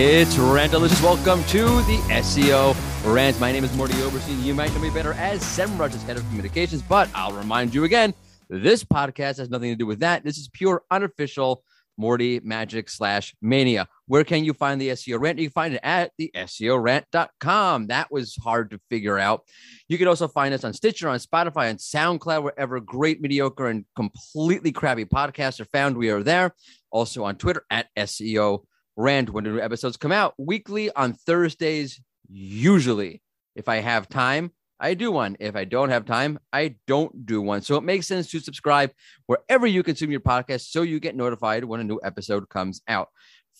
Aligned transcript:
It's 0.00 0.38
Rant 0.38 0.70
Delicious. 0.70 1.02
Welcome 1.02 1.42
to 1.46 1.64
the 1.64 1.98
SEO 2.06 2.76
Rant. 3.12 3.40
My 3.40 3.50
name 3.50 3.64
is 3.64 3.72
Mordy 3.72 4.00
Oberstein. 4.06 4.40
You 4.44 4.54
might 4.54 4.72
know 4.72 4.78
me 4.78 4.90
better 4.90 5.12
as 5.14 5.42
SEMrush's 5.42 6.04
head 6.04 6.16
of 6.16 6.22
communications, 6.28 6.82
but 6.82 7.10
I'll 7.16 7.32
remind 7.32 7.74
you 7.74 7.82
again, 7.82 8.14
this 8.48 8.84
podcast 8.84 9.38
has 9.38 9.50
nothing 9.50 9.72
to 9.72 9.76
do 9.76 9.86
with 9.86 9.98
that. 9.98 10.22
This 10.22 10.38
is 10.38 10.48
pure 10.52 10.84
unofficial 10.92 11.64
Mordy 12.00 12.40
Magic 12.44 12.88
slash 12.90 13.34
Mania. 13.42 13.88
Where 14.06 14.22
can 14.22 14.44
you 14.44 14.52
find 14.52 14.80
the 14.80 14.90
SEO 14.90 15.20
Rant? 15.20 15.40
You 15.40 15.48
can 15.48 15.52
find 15.52 15.74
it 15.74 15.80
at 15.82 16.12
the 16.16 16.30
SEO 16.32 16.78
SEORant.com. 16.78 17.88
That 17.88 18.12
was 18.12 18.36
hard 18.36 18.70
to 18.70 18.80
figure 18.88 19.18
out. 19.18 19.42
You 19.88 19.98
can 19.98 20.06
also 20.06 20.28
find 20.28 20.54
us 20.54 20.62
on 20.62 20.74
Stitcher, 20.74 21.08
on 21.08 21.18
Spotify, 21.18 21.70
on 21.70 21.78
SoundCloud, 21.78 22.44
wherever 22.44 22.78
great, 22.78 23.20
mediocre, 23.20 23.66
and 23.66 23.84
completely 23.96 24.70
crappy 24.70 25.06
podcasts 25.06 25.58
are 25.58 25.64
found. 25.64 25.98
We 25.98 26.10
are 26.10 26.22
there. 26.22 26.54
Also 26.92 27.24
on 27.24 27.34
Twitter 27.34 27.64
at 27.68 27.88
SEO 27.96 28.62
rant 28.98 29.30
when 29.30 29.44
new 29.44 29.60
episodes 29.60 29.96
come 29.96 30.12
out 30.12 30.34
weekly 30.36 30.90
on 30.90 31.14
Thursdays, 31.14 32.00
usually. 32.28 33.22
If 33.54 33.68
I 33.68 33.76
have 33.76 34.08
time, 34.08 34.50
I 34.80 34.94
do 34.94 35.10
one. 35.12 35.36
If 35.40 35.56
I 35.56 35.64
don't 35.64 35.90
have 35.90 36.04
time, 36.04 36.38
I 36.52 36.76
don't 36.86 37.24
do 37.24 37.40
one. 37.40 37.62
So 37.62 37.76
it 37.76 37.84
makes 37.84 38.06
sense 38.06 38.30
to 38.30 38.40
subscribe 38.40 38.90
wherever 39.26 39.66
you 39.66 39.82
consume 39.82 40.10
your 40.10 40.20
podcast 40.20 40.70
so 40.70 40.82
you 40.82 41.00
get 41.00 41.16
notified 41.16 41.64
when 41.64 41.80
a 41.80 41.84
new 41.84 42.00
episode 42.02 42.48
comes 42.48 42.82
out. 42.88 43.08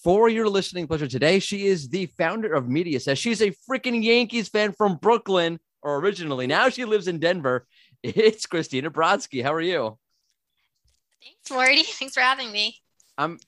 For 0.03 0.29
your 0.29 0.49
listening 0.49 0.87
pleasure 0.87 1.09
today, 1.09 1.39
she 1.39 1.67
is 1.67 1.89
the 1.89 2.07
founder 2.19 2.53
of 2.53 2.65
MediaSesh. 2.65 3.19
She's 3.19 3.43
a 3.43 3.55
freaking 3.69 4.05
Yankees 4.05 4.49
fan 4.49 4.73
from 4.73 4.97
Brooklyn, 4.97 5.59
or 5.83 5.99
originally. 5.99 6.47
Now 6.47 6.69
she 6.69 6.85
lives 6.85 7.09
in 7.09 7.19
Denver. 7.19 7.67
It's 8.03 8.47
Christina 8.47 8.91
Brodzky. 8.93 9.43
How 9.43 9.53
are 9.53 9.61
you? 9.61 9.99
Thanks, 11.21 11.49
Mordy. 11.51 11.85
Thanks 11.99 12.15
for 12.15 12.21
having 12.21 12.53
me. 12.53 12.77
I'm 13.17 13.41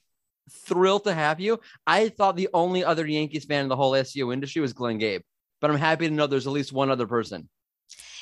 thrilled 0.50 1.04
to 1.04 1.14
have 1.14 1.40
you. 1.40 1.60
I 1.86 2.08
thought 2.08 2.36
the 2.36 2.48
only 2.52 2.84
other 2.84 3.06
Yankees 3.06 3.44
fan 3.44 3.62
in 3.62 3.68
the 3.68 3.76
whole 3.76 3.92
SEO 3.92 4.32
industry 4.32 4.60
was 4.60 4.72
Glenn 4.72 4.98
Gabe, 4.98 5.22
but 5.60 5.70
I'm 5.70 5.78
happy 5.78 6.08
to 6.08 6.14
know 6.14 6.26
there's 6.26 6.46
at 6.46 6.52
least 6.52 6.72
one 6.72 6.90
other 6.90 7.06
person. 7.06 7.48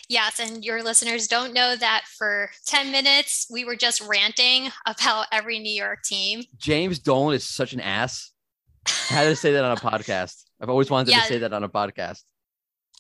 Yes, 0.09 0.41
and 0.41 0.65
your 0.65 0.83
listeners 0.83 1.29
don't 1.29 1.53
know 1.53 1.77
that 1.77 2.05
for 2.17 2.51
10 2.65 2.91
minutes 2.91 3.47
we 3.51 3.67
were 3.67 3.77
just 3.77 4.01
ranting 4.01 4.71
about 4.87 5.27
every 5.31 5.59
New 5.59 5.73
York 5.73 6.03
team. 6.03 6.45
James 6.57 6.99
Dolan 6.99 7.35
is 7.35 7.47
such 7.47 7.75
an 7.75 7.81
ass. 7.81 8.33
I 9.11 9.15
had 9.15 9.25
to 9.25 9.37
say 9.37 9.53
that 9.53 9.65
on 9.65 9.73
a 9.73 9.77
podcast. 9.81 10.45
I've 10.61 10.71
always 10.71 10.91
wanted 10.91 11.11
yeah, 11.11 11.21
to 11.21 11.27
say 11.27 11.39
that 11.39 11.53
on 11.53 11.63
a 11.63 11.69
podcast. 11.69 12.23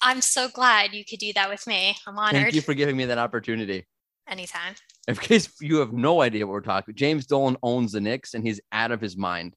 I'm 0.02 0.20
so 0.20 0.48
glad 0.48 0.92
you 0.92 1.04
could 1.04 1.18
do 1.18 1.32
that 1.32 1.48
with 1.48 1.66
me. 1.66 1.96
I'm 2.06 2.18
honored. 2.18 2.42
Thank 2.42 2.54
you 2.54 2.60
for 2.60 2.74
giving 2.74 2.96
me 2.96 3.06
that 3.06 3.18
opportunity. 3.18 3.86
Anytime. 4.28 4.74
In 5.08 5.16
case 5.16 5.48
you 5.62 5.78
have 5.78 5.94
no 5.94 6.20
idea 6.20 6.46
what 6.46 6.52
we're 6.52 6.60
talking, 6.60 6.94
James 6.94 7.24
Dolan 7.24 7.56
owns 7.62 7.92
the 7.92 8.00
Knicks 8.00 8.34
and 8.34 8.46
he's 8.46 8.60
out 8.70 8.92
of 8.92 9.00
his 9.00 9.16
mind. 9.16 9.56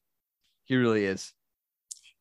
He 0.64 0.76
really 0.76 1.04
is. 1.04 1.30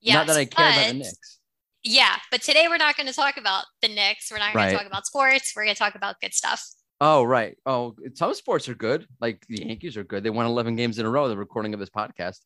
Yes, 0.01 0.15
Not 0.15 0.27
that 0.27 0.37
I 0.37 0.45
care 0.45 0.67
about 0.67 0.87
the 0.87 0.93
Knicks. 0.95 1.39
Yeah, 1.81 2.15
but 2.29 2.41
today 2.41 2.67
we're 2.67 2.77
not 2.77 2.97
going 2.97 3.07
to 3.07 3.13
talk 3.13 3.37
about 3.37 3.63
the 3.81 3.87
Knicks. 3.87 4.31
We're 4.31 4.39
not 4.39 4.53
going 4.53 4.65
right. 4.65 4.71
to 4.71 4.77
talk 4.77 4.85
about 4.85 5.05
sports. 5.05 5.53
We're 5.55 5.63
going 5.63 5.75
to 5.75 5.79
talk 5.79 5.95
about 5.95 6.19
good 6.19 6.33
stuff. 6.33 6.61
Oh, 6.99 7.23
right. 7.23 7.57
Oh, 7.65 7.95
some 8.15 8.33
sports 8.33 8.67
are 8.67 8.75
good. 8.75 9.07
Like 9.21 9.45
the 9.47 9.65
Yankees 9.65 9.95
are 9.95 10.03
good. 10.03 10.23
They 10.23 10.29
won 10.29 10.45
11 10.45 10.75
games 10.75 10.99
in 10.99 11.05
a 11.05 11.09
row. 11.09 11.29
The 11.29 11.37
recording 11.37 11.73
of 11.73 11.79
this 11.79 11.89
podcast. 11.89 12.39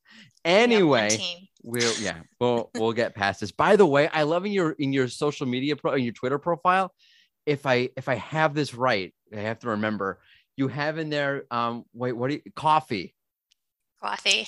Anyway, 0.45 1.17
we'll 1.63 1.99
yeah, 1.99 2.19
we'll 2.39 2.69
we'll 2.75 2.93
get 2.93 3.15
past 3.15 3.41
this. 3.41 3.51
By 3.51 3.75
the 3.75 3.85
way, 3.85 4.07
I 4.07 4.23
love 4.23 4.45
in 4.45 4.53
your 4.53 4.71
in 4.73 4.93
your 4.93 5.09
social 5.09 5.47
media 5.47 5.75
pro 5.75 5.93
in 5.93 6.03
your 6.03 6.13
Twitter 6.13 6.37
profile. 6.39 6.93
If 7.45 7.65
I 7.65 7.89
if 7.97 8.07
I 8.07 8.15
have 8.15 8.53
this 8.53 8.73
right, 8.73 9.13
I 9.35 9.41
have 9.41 9.59
to 9.59 9.69
remember 9.69 10.21
you 10.57 10.67
have 10.67 10.97
in 10.97 11.09
there. 11.09 11.45
Um, 11.51 11.85
wait, 11.93 12.13
what 12.13 12.29
do 12.29 12.35
you 12.35 12.41
coffee? 12.55 13.15
Coffee. 14.01 14.47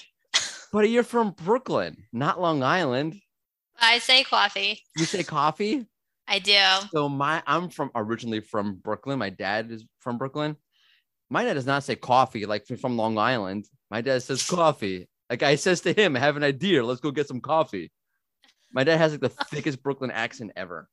but 0.71 0.89
you're 0.89 1.03
from 1.03 1.31
Brooklyn, 1.31 1.97
not 2.11 2.39
Long 2.39 2.63
Island. 2.63 3.19
I 3.79 3.99
say 3.99 4.23
coffee. 4.23 4.81
You 4.97 5.05
say 5.05 5.23
coffee? 5.23 5.85
I 6.27 6.39
do. 6.39 6.59
So 6.91 7.07
my 7.07 7.41
I'm 7.47 7.69
from 7.69 7.91
originally 7.95 8.41
from 8.41 8.75
Brooklyn. 8.75 9.19
My 9.19 9.29
dad 9.29 9.71
is 9.71 9.85
from 9.99 10.17
Brooklyn. 10.17 10.57
My 11.29 11.43
dad 11.43 11.53
does 11.53 11.65
not 11.65 11.83
say 11.83 11.95
coffee 11.95 12.45
like 12.45 12.65
from 12.67 12.97
Long 12.97 13.17
Island. 13.17 13.65
My 13.89 14.01
dad 14.01 14.23
says 14.23 14.47
coffee. 14.49 15.07
Like 15.29 15.43
I 15.43 15.55
says 15.55 15.81
to 15.81 15.93
him, 15.93 16.15
I 16.15 16.19
have 16.19 16.37
an 16.37 16.43
idea. 16.43 16.83
Let's 16.83 17.01
go 17.01 17.11
get 17.11 17.27
some 17.27 17.41
coffee. 17.41 17.91
My 18.71 18.83
dad 18.83 18.97
has 18.97 19.11
like 19.11 19.21
the 19.21 19.29
thickest 19.29 19.83
Brooklyn 19.83 20.11
accent 20.11 20.51
ever. 20.55 20.89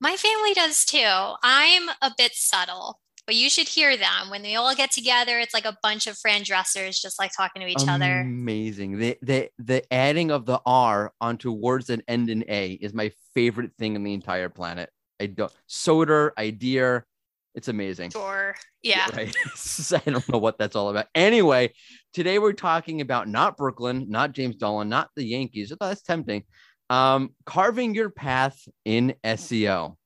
My 0.00 0.16
family 0.16 0.54
does 0.54 0.84
too. 0.84 1.34
I'm 1.42 1.88
a 2.02 2.12
bit 2.16 2.32
subtle 2.34 3.00
but 3.26 3.34
you 3.34 3.50
should 3.50 3.68
hear 3.68 3.96
them 3.96 4.30
when 4.30 4.42
they 4.42 4.56
all 4.56 4.74
get 4.74 4.90
together. 4.90 5.38
It's 5.38 5.54
like 5.54 5.64
a 5.64 5.76
bunch 5.82 6.06
of 6.06 6.18
Fran 6.18 6.42
Dreschers 6.42 7.00
just 7.00 7.18
like 7.18 7.32
talking 7.36 7.62
to 7.62 7.68
each 7.68 7.82
Amazing. 7.82 7.88
other. 7.90 8.20
Amazing. 8.20 8.98
The, 8.98 9.18
the 9.22 9.50
the 9.58 9.92
adding 9.92 10.30
of 10.30 10.46
the 10.46 10.60
R 10.66 11.12
onto 11.20 11.52
words 11.52 11.86
that 11.86 12.02
end 12.08 12.30
in 12.30 12.44
A 12.48 12.72
is 12.72 12.94
my 12.94 13.12
favorite 13.34 13.72
thing 13.78 13.94
in 13.96 14.02
the 14.02 14.14
entire 14.14 14.48
planet. 14.48 14.90
I 15.20 15.26
don't 15.26 15.52
soda, 15.66 16.32
idea. 16.38 17.04
It's 17.54 17.68
amazing. 17.68 18.10
Sure. 18.10 18.54
Yeah. 18.82 19.06
Right. 19.14 19.34
I 20.06 20.10
don't 20.10 20.28
know 20.28 20.38
what 20.38 20.58
that's 20.58 20.76
all 20.76 20.88
about. 20.88 21.06
Anyway, 21.14 21.72
today 22.14 22.38
we're 22.38 22.52
talking 22.52 23.00
about 23.00 23.28
not 23.28 23.56
Brooklyn, 23.56 24.06
not 24.08 24.32
James 24.32 24.56
Dolan, 24.56 24.88
not 24.88 25.10
the 25.16 25.24
Yankees. 25.24 25.72
That's 25.78 26.02
tempting. 26.02 26.44
Um, 26.88 27.34
carving 27.44 27.94
your 27.94 28.10
path 28.10 28.58
in 28.84 29.14
SEO. 29.24 29.96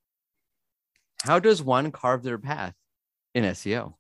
How 1.23 1.39
does 1.39 1.63
one 1.63 1.91
carve 1.91 2.23
their 2.23 2.39
path? 2.39 2.75
In 3.35 3.45
SEO? 3.45 3.95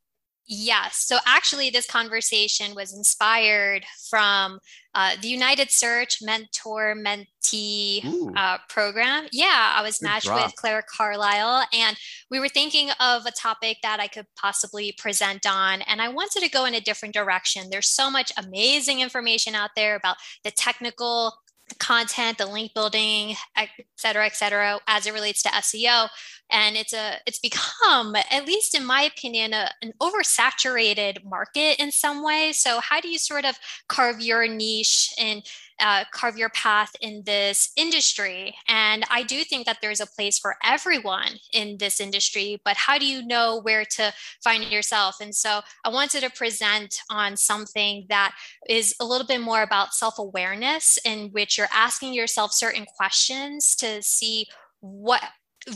Yes. 0.46 0.96
So 1.06 1.16
actually, 1.26 1.70
this 1.70 1.86
conversation 1.86 2.74
was 2.74 2.94
inspired 2.94 3.86
from 4.10 4.60
uh, 4.94 5.12
the 5.22 5.28
United 5.28 5.70
Search 5.70 6.18
Mentor 6.20 6.94
Mentee 6.94 8.04
uh, 8.36 8.58
program. 8.68 9.26
Yeah, 9.32 9.72
I 9.74 9.82
was 9.82 9.98
Good 9.98 10.06
matched 10.06 10.26
drop. 10.26 10.44
with 10.44 10.56
Claire 10.56 10.84
Carlisle, 10.86 11.64
and 11.72 11.96
we 12.30 12.40
were 12.40 12.50
thinking 12.50 12.90
of 13.00 13.24
a 13.24 13.30
topic 13.30 13.78
that 13.82 14.00
I 14.00 14.06
could 14.06 14.26
possibly 14.36 14.92
present 14.98 15.46
on. 15.46 15.80
And 15.82 16.02
I 16.02 16.08
wanted 16.08 16.42
to 16.42 16.50
go 16.50 16.66
in 16.66 16.74
a 16.74 16.80
different 16.80 17.14
direction. 17.14 17.70
There's 17.70 17.88
so 17.88 18.10
much 18.10 18.30
amazing 18.36 19.00
information 19.00 19.54
out 19.54 19.70
there 19.74 19.96
about 19.96 20.16
the 20.44 20.50
technical 20.50 21.32
the 21.68 21.74
content, 21.76 22.36
the 22.36 22.44
link 22.44 22.74
building, 22.74 23.36
et 23.56 23.70
cetera, 23.96 24.26
et 24.26 24.36
cetera, 24.36 24.78
as 24.86 25.06
it 25.06 25.14
relates 25.14 25.42
to 25.42 25.48
SEO 25.48 26.08
and 26.50 26.76
it's 26.76 26.92
a 26.92 27.16
it's 27.26 27.38
become 27.38 28.14
at 28.16 28.46
least 28.46 28.74
in 28.74 28.84
my 28.84 29.02
opinion 29.02 29.52
a, 29.52 29.70
an 29.82 29.92
oversaturated 30.00 31.24
market 31.24 31.80
in 31.80 31.90
some 31.90 32.22
way. 32.24 32.52
So 32.52 32.80
how 32.80 33.00
do 33.00 33.08
you 33.08 33.18
sort 33.18 33.44
of 33.44 33.56
carve 33.88 34.20
your 34.20 34.46
niche 34.46 35.12
and 35.18 35.42
uh, 35.80 36.04
carve 36.12 36.38
your 36.38 36.50
path 36.50 36.94
in 37.00 37.22
this 37.26 37.72
industry? 37.76 38.54
And 38.68 39.04
i 39.10 39.22
do 39.22 39.42
think 39.44 39.66
that 39.66 39.78
there's 39.80 40.00
a 40.00 40.06
place 40.06 40.38
for 40.38 40.56
everyone 40.64 41.38
in 41.52 41.76
this 41.78 42.00
industry 42.00 42.60
but 42.64 42.76
how 42.76 42.98
do 42.98 43.06
you 43.06 43.26
know 43.26 43.60
where 43.62 43.84
to 43.96 44.12
find 44.42 44.64
yourself? 44.64 45.16
And 45.20 45.34
so 45.34 45.60
i 45.84 45.88
wanted 45.88 46.22
to 46.22 46.30
present 46.30 47.00
on 47.10 47.36
something 47.36 48.06
that 48.08 48.34
is 48.68 48.94
a 49.00 49.04
little 49.04 49.26
bit 49.26 49.40
more 49.40 49.62
about 49.62 49.94
self-awareness 49.94 50.98
in 51.04 51.30
which 51.30 51.58
you're 51.58 51.66
asking 51.72 52.14
yourself 52.14 52.52
certain 52.52 52.84
questions 52.96 53.74
to 53.76 54.02
see 54.02 54.46
what 54.80 55.22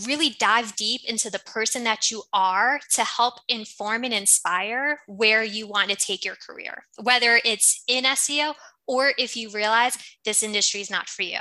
really 0.07 0.31
dive 0.39 0.77
deep 0.77 1.03
into 1.07 1.31
the 1.31 1.39
person 1.41 1.85
that 1.85 2.11
you 2.11 2.23
are 2.33 2.81
to 2.93 3.05
help 3.05 3.35
inform 3.49 4.05
and 4.05 4.13
inspire 4.13 5.01
where 5.07 5.43
you 5.43 5.67
want 5.67 5.91
to 5.91 5.97
take 5.97 6.25
your 6.25 6.37
career, 6.37 6.85
whether 7.03 7.41
it's 7.45 7.83
in 7.89 8.05
SEO 8.05 8.55
or 8.87 9.13
if 9.19 9.37
you 9.37 9.51
realize 9.51 9.97
this 10.25 10.43
industry 10.43 10.81
is 10.81 10.91
not 10.91 11.09
for 11.09 11.23
you. 11.23 11.39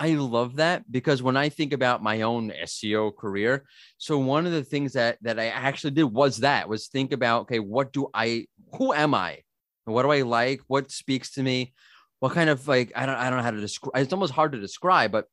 I 0.00 0.10
love 0.10 0.56
that 0.56 0.90
because 0.90 1.22
when 1.22 1.36
I 1.36 1.48
think 1.48 1.72
about 1.72 2.02
my 2.02 2.22
own 2.22 2.52
SEO 2.64 3.14
career, 3.16 3.64
so 3.96 4.16
one 4.18 4.46
of 4.46 4.52
the 4.52 4.62
things 4.62 4.92
that 4.92 5.18
that 5.22 5.40
I 5.40 5.46
actually 5.48 5.90
did 5.90 6.04
was 6.04 6.38
that 6.38 6.68
was 6.68 6.86
think 6.86 7.12
about 7.12 7.42
okay, 7.42 7.58
what 7.58 7.92
do 7.92 8.08
I 8.14 8.46
who 8.74 8.92
am 8.92 9.12
I? 9.12 9.40
What 9.86 10.02
do 10.02 10.10
I 10.10 10.22
like? 10.22 10.60
What 10.68 10.92
speaks 10.92 11.32
to 11.32 11.42
me? 11.42 11.74
What 12.20 12.32
kind 12.32 12.48
of 12.48 12.68
like 12.68 12.92
I 12.94 13.06
don't 13.06 13.16
I 13.16 13.28
don't 13.28 13.38
know 13.38 13.42
how 13.42 13.50
to 13.50 13.60
describe 13.60 13.96
it's 13.96 14.12
almost 14.12 14.32
hard 14.32 14.52
to 14.52 14.60
describe, 14.60 15.10
but 15.10 15.26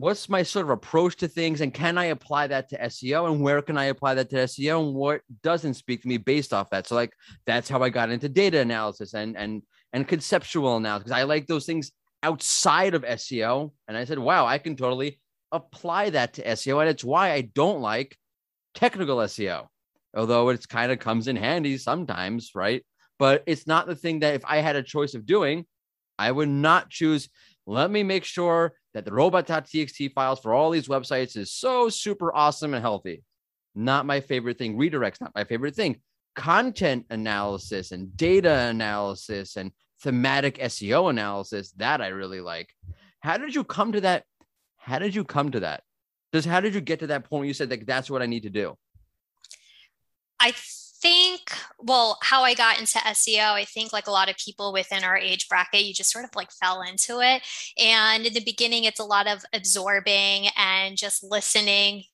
what's 0.00 0.28
my 0.28 0.42
sort 0.42 0.64
of 0.64 0.70
approach 0.70 1.16
to 1.16 1.28
things 1.28 1.60
and 1.60 1.74
can 1.74 1.98
I 1.98 2.06
apply 2.06 2.46
that 2.46 2.70
to 2.70 2.78
SEO 2.78 3.30
and 3.30 3.40
where 3.42 3.60
can 3.60 3.76
I 3.76 3.86
apply 3.86 4.14
that 4.14 4.30
to 4.30 4.36
SEO 4.36 4.86
and 4.86 4.94
what 4.94 5.20
doesn't 5.42 5.74
speak 5.74 6.02
to 6.02 6.08
me 6.08 6.16
based 6.16 6.54
off 6.54 6.70
that. 6.70 6.86
So 6.86 6.94
like 6.94 7.12
that's 7.46 7.68
how 7.68 7.82
I 7.82 7.90
got 7.90 8.10
into 8.10 8.28
data 8.28 8.60
analysis 8.60 9.14
and 9.14 9.36
and 9.36 9.62
and 9.92 10.08
conceptual 10.08 10.76
analysis 10.76 11.04
because 11.04 11.18
I 11.18 11.24
like 11.24 11.46
those 11.46 11.66
things 11.66 11.92
outside 12.22 12.94
of 12.94 13.02
SEO. 13.02 13.72
And 13.88 13.96
I 13.96 14.04
said, 14.04 14.18
wow, 14.18 14.46
I 14.46 14.58
can 14.58 14.76
totally 14.76 15.20
apply 15.52 16.10
that 16.10 16.34
to 16.34 16.44
SEO. 16.44 16.80
And 16.80 16.88
it's 16.88 17.04
why 17.04 17.32
I 17.32 17.42
don't 17.42 17.80
like 17.80 18.16
technical 18.74 19.18
SEO, 19.18 19.66
although 20.16 20.48
it's 20.48 20.66
kind 20.66 20.92
of 20.92 20.98
comes 20.98 21.28
in 21.28 21.36
handy 21.36 21.76
sometimes, 21.76 22.52
right? 22.54 22.84
But 23.18 23.42
it's 23.46 23.66
not 23.66 23.86
the 23.86 23.96
thing 23.96 24.20
that 24.20 24.34
if 24.34 24.44
I 24.46 24.58
had 24.58 24.76
a 24.76 24.82
choice 24.82 25.14
of 25.14 25.26
doing, 25.26 25.66
I 26.18 26.30
would 26.30 26.48
not 26.48 26.90
choose. 26.90 27.28
Let 27.66 27.90
me 27.90 28.02
make 28.02 28.24
sure 28.24 28.72
that 28.94 29.04
the 29.04 29.12
robot.txt 29.12 30.12
files 30.12 30.40
for 30.40 30.52
all 30.52 30.70
these 30.70 30.88
websites 30.88 31.36
is 31.36 31.52
so 31.52 31.88
super 31.88 32.34
awesome 32.34 32.74
and 32.74 32.82
healthy. 32.82 33.22
Not 33.74 34.06
my 34.06 34.20
favorite 34.20 34.58
thing. 34.58 34.76
Redirects, 34.76 35.20
not 35.20 35.34
my 35.34 35.44
favorite 35.44 35.76
thing. 35.76 36.00
Content 36.34 37.06
analysis 37.10 37.92
and 37.92 38.16
data 38.16 38.52
analysis 38.52 39.56
and 39.56 39.70
thematic 40.02 40.58
SEO 40.58 41.10
analysis, 41.10 41.72
that 41.72 42.00
I 42.00 42.08
really 42.08 42.40
like. 42.40 42.68
How 43.20 43.36
did 43.36 43.54
you 43.54 43.64
come 43.64 43.92
to 43.92 44.00
that? 44.00 44.24
How 44.76 44.98
did 44.98 45.14
you 45.14 45.24
come 45.24 45.50
to 45.52 45.60
that? 45.60 45.82
Just 46.32 46.48
how 46.48 46.60
did 46.60 46.74
you 46.74 46.80
get 46.80 47.00
to 47.00 47.08
that 47.08 47.28
point 47.28 47.48
you 47.48 47.54
said 47.54 47.70
like 47.70 47.86
that's 47.86 48.10
what 48.10 48.22
I 48.22 48.26
need 48.26 48.44
to 48.44 48.50
do? 48.50 48.76
I 50.40 50.52
well, 51.78 52.18
how 52.22 52.42
I 52.42 52.54
got 52.54 52.78
into 52.78 52.98
SEO, 52.98 53.52
I 53.52 53.64
think 53.64 53.92
like 53.92 54.06
a 54.06 54.12
lot 54.12 54.28
of 54.28 54.36
people 54.36 54.72
within 54.72 55.04
our 55.04 55.16
age 55.16 55.48
bracket, 55.48 55.84
you 55.84 55.94
just 55.94 56.10
sort 56.10 56.24
of 56.24 56.30
like 56.34 56.50
fell 56.52 56.82
into 56.82 57.20
it. 57.20 57.42
And 57.78 58.26
in 58.26 58.34
the 58.34 58.44
beginning, 58.44 58.84
it's 58.84 59.00
a 59.00 59.04
lot 59.04 59.26
of 59.26 59.44
absorbing 59.52 60.48
and 60.56 60.96
just 60.96 61.22
listening 61.22 62.04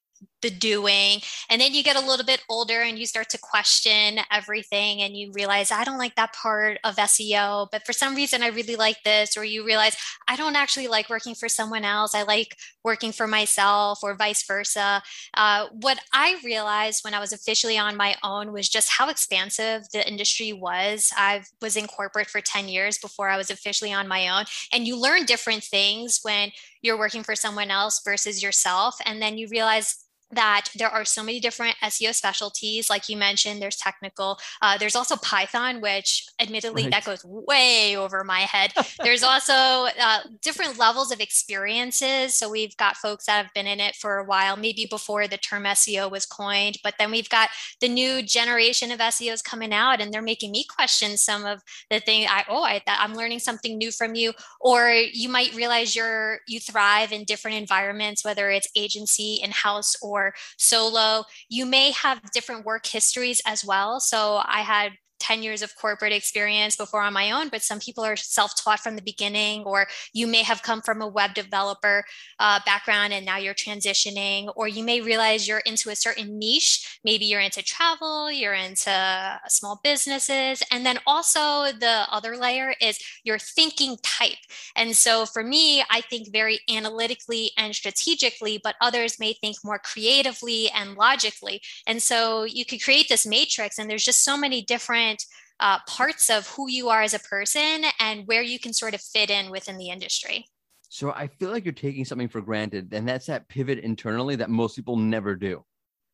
the 0.43 0.51
doing 0.51 1.21
and 1.51 1.61
then 1.61 1.73
you 1.73 1.83
get 1.83 1.97
a 1.97 2.07
little 2.07 2.25
bit 2.25 2.43
older 2.49 2.83
and 2.83 2.99
you 2.99 3.07
start 3.07 3.29
to 3.29 3.39
question 3.39 4.19
everything 4.31 5.01
and 5.03 5.17
you 5.17 5.33
realize 5.33 5.71
i 5.71 5.85
don't 5.85 5.99
like 5.99 6.15
that 6.15 6.33
part 6.35 6.79
of 6.85 6.97
seo 6.97 7.67
but 7.73 7.85
for 7.87 7.93
some 7.93 8.15
reason 8.15 8.43
i 8.43 8.49
really 8.49 8.77
like 8.77 9.03
this 9.05 9.37
or 9.37 9.45
you 9.45 9.65
realize 9.65 9.97
i 10.29 10.37
don't 10.37 10.57
actually 10.57 10.89
like 10.89 11.09
working 11.09 11.35
for 11.35 11.49
someone 11.49 11.85
else. 11.85 12.15
I 12.15 12.23
like 12.23 12.57
working 12.85 13.13
for 13.13 13.27
myself 13.27 14.01
or 14.03 14.15
vice 14.15 14.45
versa. 14.47 15.03
Uh, 15.35 15.67
what 15.81 16.01
i 16.13 16.37
realized 16.45 17.05
when 17.05 17.15
i 17.15 17.21
was 17.21 17.33
officially 17.33 17.79
on 17.79 17.97
my 17.97 18.17
own 18.23 18.53
was 18.53 18.69
just 18.69 18.91
how 18.91 19.09
expansive 19.09 19.83
the 19.93 20.07
industry 20.07 20.53
was. 20.53 21.13
I 21.17 21.43
was 21.61 21.77
in 21.77 21.87
corporate 21.87 22.29
for 22.29 22.41
10 22.41 22.69
years 22.69 22.99
before 22.99 23.29
i 23.29 23.37
was 23.37 23.51
officially 23.51 23.93
on 23.93 24.09
my 24.09 24.29
own 24.29 24.45
and 24.73 24.87
you 24.87 24.99
learn 24.99 25.25
different 25.25 25.65
things 25.65 26.21
when 26.23 26.51
you're 26.83 26.99
working 26.99 27.23
for 27.23 27.35
someone 27.35 27.71
else 27.71 28.01
versus 28.05 28.43
yourself 28.43 28.97
and 29.05 29.21
then 29.21 29.39
you 29.39 29.49
realize 29.49 30.06
that 30.33 30.69
there 30.77 30.89
are 30.89 31.05
so 31.05 31.23
many 31.23 31.39
different 31.39 31.77
SEO 31.83 32.15
specialties. 32.15 32.91
Like 32.91 33.09
you 33.09 33.17
mentioned, 33.17 33.63
there's 33.63 33.77
technical. 33.77 34.39
Uh, 34.61 34.77
there's 34.77 34.97
also 34.97 35.17
Python, 35.17 35.81
which 35.81 36.27
admittedly 36.41 36.85
right. 36.85 36.93
that 36.93 37.05
goes 37.05 37.25
way 37.25 37.97
over 37.97 38.25
my 38.25 38.41
head. 38.41 38.73
there's 39.03 39.23
also 39.23 39.53
uh, 39.53 40.21
different 40.43 40.79
levels 40.79 41.13
of 41.13 41.21
experiences. 41.21 42.35
So 42.35 42.51
we've 42.51 42.77
got 42.77 42.97
folks 42.97 43.27
that 43.27 43.43
have 43.45 43.55
been 43.55 43.67
in 43.67 43.79
it 43.79 43.95
for 43.95 44.19
a 44.19 44.25
while, 44.25 44.57
maybe 44.57 44.87
before 44.89 45.29
the 45.29 45.39
term 45.39 45.63
SEO 45.65 46.11
was 46.11 46.27
coined. 46.27 46.79
But 46.83 46.95
then 46.99 47.11
we've 47.11 47.29
got 47.29 47.51
the 47.81 47.89
new 47.89 48.23
generation 48.23 48.91
of 48.91 48.99
SEOs 48.99 49.45
coming 49.45 49.73
out, 49.73 50.01
and 50.01 50.13
they're 50.13 50.23
making 50.23 50.51
me 50.51 50.65
question 50.65 51.17
some 51.17 51.45
of 51.45 51.63
the 51.89 52.01
things. 52.01 52.29
I 52.31 52.45
oh, 52.49 52.65
I, 52.65 52.83
I'm 52.87 53.15
learning 53.15 53.39
something 53.39 53.79
new 53.79 53.93
from 53.93 54.15
you. 54.15 54.33
Or 54.61 54.91
you 54.91 55.29
might 55.29 55.55
realize 55.55 55.95
you're 55.95 56.41
you 56.49 56.59
thrive 56.59 57.13
in 57.13 57.25
different 57.25 57.57
environments, 57.57 58.25
whether 58.25 58.51
it's 58.51 58.69
agency, 58.77 59.41
in 59.43 59.53
house, 59.53 59.95
or 60.03 60.16
or 60.17 60.35
solo. 60.57 61.25
You 61.49 61.67
may 61.67 61.93
have 61.93 62.21
different 62.33 62.65
work 62.65 62.87
histories 62.87 63.41
as 63.47 63.65
well. 63.65 64.01
So 64.01 64.43
I 64.45 64.61
had 64.61 64.93
10 65.27 65.43
years 65.43 65.63
of 65.63 65.75
corporate 65.77 66.13
experience 66.13 66.77
before 66.77 67.03
on 67.03 67.13
my 67.13 67.33
own, 67.33 67.49
but 67.49 67.63
some 67.63 67.81
people 67.81 68.05
are 68.05 68.17
self 68.17 68.55
taught 68.57 68.81
from 68.81 68.95
the 68.97 69.03
beginning, 69.03 69.65
or 69.65 69.87
you 70.13 70.27
may 70.27 70.43
have 70.43 70.63
come 70.63 70.81
from 70.81 71.03
a 71.03 71.09
web 71.09 71.35
developer 71.35 72.05
uh, 72.39 72.61
background 72.65 73.13
and 73.13 73.27
now 73.27 73.37
you're 73.37 73.55
transitioning, 73.55 74.53
or 74.55 74.69
you 74.69 74.85
may 74.85 75.01
realize 75.01 75.49
you're 75.49 75.67
into 75.67 75.91
a 75.91 75.97
certain 75.97 76.39
niche. 76.39 76.99
Maybe 77.05 77.25
you're 77.25 77.41
into 77.41 77.63
travel, 77.63 78.31
you're 78.31 78.55
into 78.55 79.41
small 79.49 79.81
businesses. 79.83 80.63
And 80.71 80.87
then 80.87 80.99
also 81.07 81.73
the 81.73 82.07
other 82.11 82.37
layer 82.37 82.75
is 82.81 82.99
your 83.25 83.39
thinking 83.39 83.97
type. 84.03 84.39
And 84.77 84.97
so 84.97 85.27
for 85.27 85.43
me, 85.43 85.83
I 85.91 86.03
think 86.03 86.33
very 86.33 86.61
analytically 86.71 87.51
and 87.59 87.75
strategically, 87.75 88.61
but 88.63 88.77
others 88.81 89.19
may 89.19 89.33
think 89.33 89.57
more 89.65 89.79
creatively 89.79 90.71
and 90.71 90.95
logically. 90.95 91.61
And 91.87 92.03
so 92.03 92.45
you 92.45 92.65
could 92.65 92.83
create 92.83 93.09
this 93.09 93.27
matrix, 93.27 93.79
and 93.79 93.91
there's 93.91 94.05
just 94.05 94.25
so 94.25 94.37
many 94.37 94.63
different 94.63 95.16
different 95.16 95.16
uh, 95.61 95.79
parts 95.89 96.31
of 96.31 96.49
who 96.49 96.69
you 96.69 96.89
are 96.89 97.03
as 97.03 97.15
a 97.15 97.19
person 97.19 97.85
and 98.01 98.27
where 98.27 98.43
you 98.43 98.59
can 98.59 98.73
sort 98.73 98.95
of 98.95 99.01
fit 99.01 99.31
in 99.31 99.51
within 99.51 99.79
the 99.79 99.89
industry. 99.89 100.47
So 100.89 101.11
I 101.11 101.27
feel 101.27 101.51
like 101.51 101.65
you're 101.65 101.73
taking 101.73 102.05
something 102.05 102.29
for 102.29 102.41
granted, 102.41 102.93
and 102.93 103.09
that's 103.09 103.27
that 103.27 103.49
pivot 103.49 103.81
internally 103.81 104.37
that 104.37 104.51
most 104.51 104.77
people 104.77 104.97
never 104.97 105.35
do. 105.35 105.65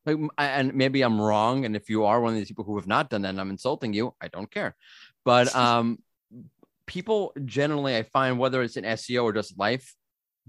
Like, 0.05 0.17
and 0.37 0.73
maybe 0.73 1.01
I'm 1.01 1.21
wrong, 1.21 1.65
and 1.65 1.75
if 1.75 1.89
you 1.89 2.05
are 2.05 2.19
one 2.19 2.33
of 2.33 2.39
these 2.39 2.47
people 2.47 2.63
who 2.63 2.75
have 2.75 2.87
not 2.87 3.09
done 3.09 3.21
that, 3.21 3.29
and 3.29 3.39
I'm 3.39 3.51
insulting 3.51 3.93
you, 3.93 4.13
I 4.19 4.27
don't 4.27 4.51
care. 4.51 4.75
But 5.23 5.55
um, 5.55 5.99
people 6.85 7.33
generally, 7.45 7.95
I 7.95 8.03
find 8.03 8.39
whether 8.39 8.61
it's 8.61 8.77
in 8.77 8.83
SEO 8.83 9.23
or 9.23 9.33
just 9.33 9.57
life, 9.57 9.95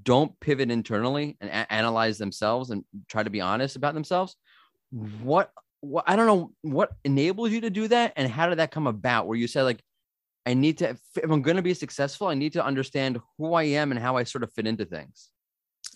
don't 0.02 0.38
pivot 0.40 0.70
internally 0.70 1.36
and 1.40 1.50
a- 1.50 1.72
analyze 1.72 2.18
themselves 2.18 2.70
and 2.70 2.84
try 3.08 3.22
to 3.22 3.30
be 3.30 3.40
honest 3.40 3.76
about 3.76 3.94
themselves. 3.94 4.36
What 4.90 5.50
what 5.84 6.04
I 6.06 6.16
don't 6.16 6.26
know 6.26 6.52
what 6.62 6.92
enables 7.04 7.50
you 7.50 7.60
to 7.62 7.70
do 7.70 7.88
that 7.88 8.12
and 8.16 8.30
how 8.30 8.48
did 8.48 8.58
that 8.58 8.70
come 8.70 8.86
about 8.86 9.26
where 9.26 9.36
you 9.36 9.46
said 9.46 9.62
like 9.62 9.80
I 10.46 10.54
need 10.54 10.78
to 10.78 10.90
if 10.90 11.30
I'm 11.30 11.42
going 11.42 11.56
to 11.56 11.62
be 11.62 11.74
successful 11.74 12.28
I 12.28 12.34
need 12.34 12.52
to 12.54 12.64
understand 12.64 13.20
who 13.38 13.54
I 13.54 13.64
am 13.64 13.90
and 13.90 14.00
how 14.00 14.16
I 14.16 14.24
sort 14.24 14.44
of 14.44 14.52
fit 14.52 14.66
into 14.66 14.84
things. 14.84 15.30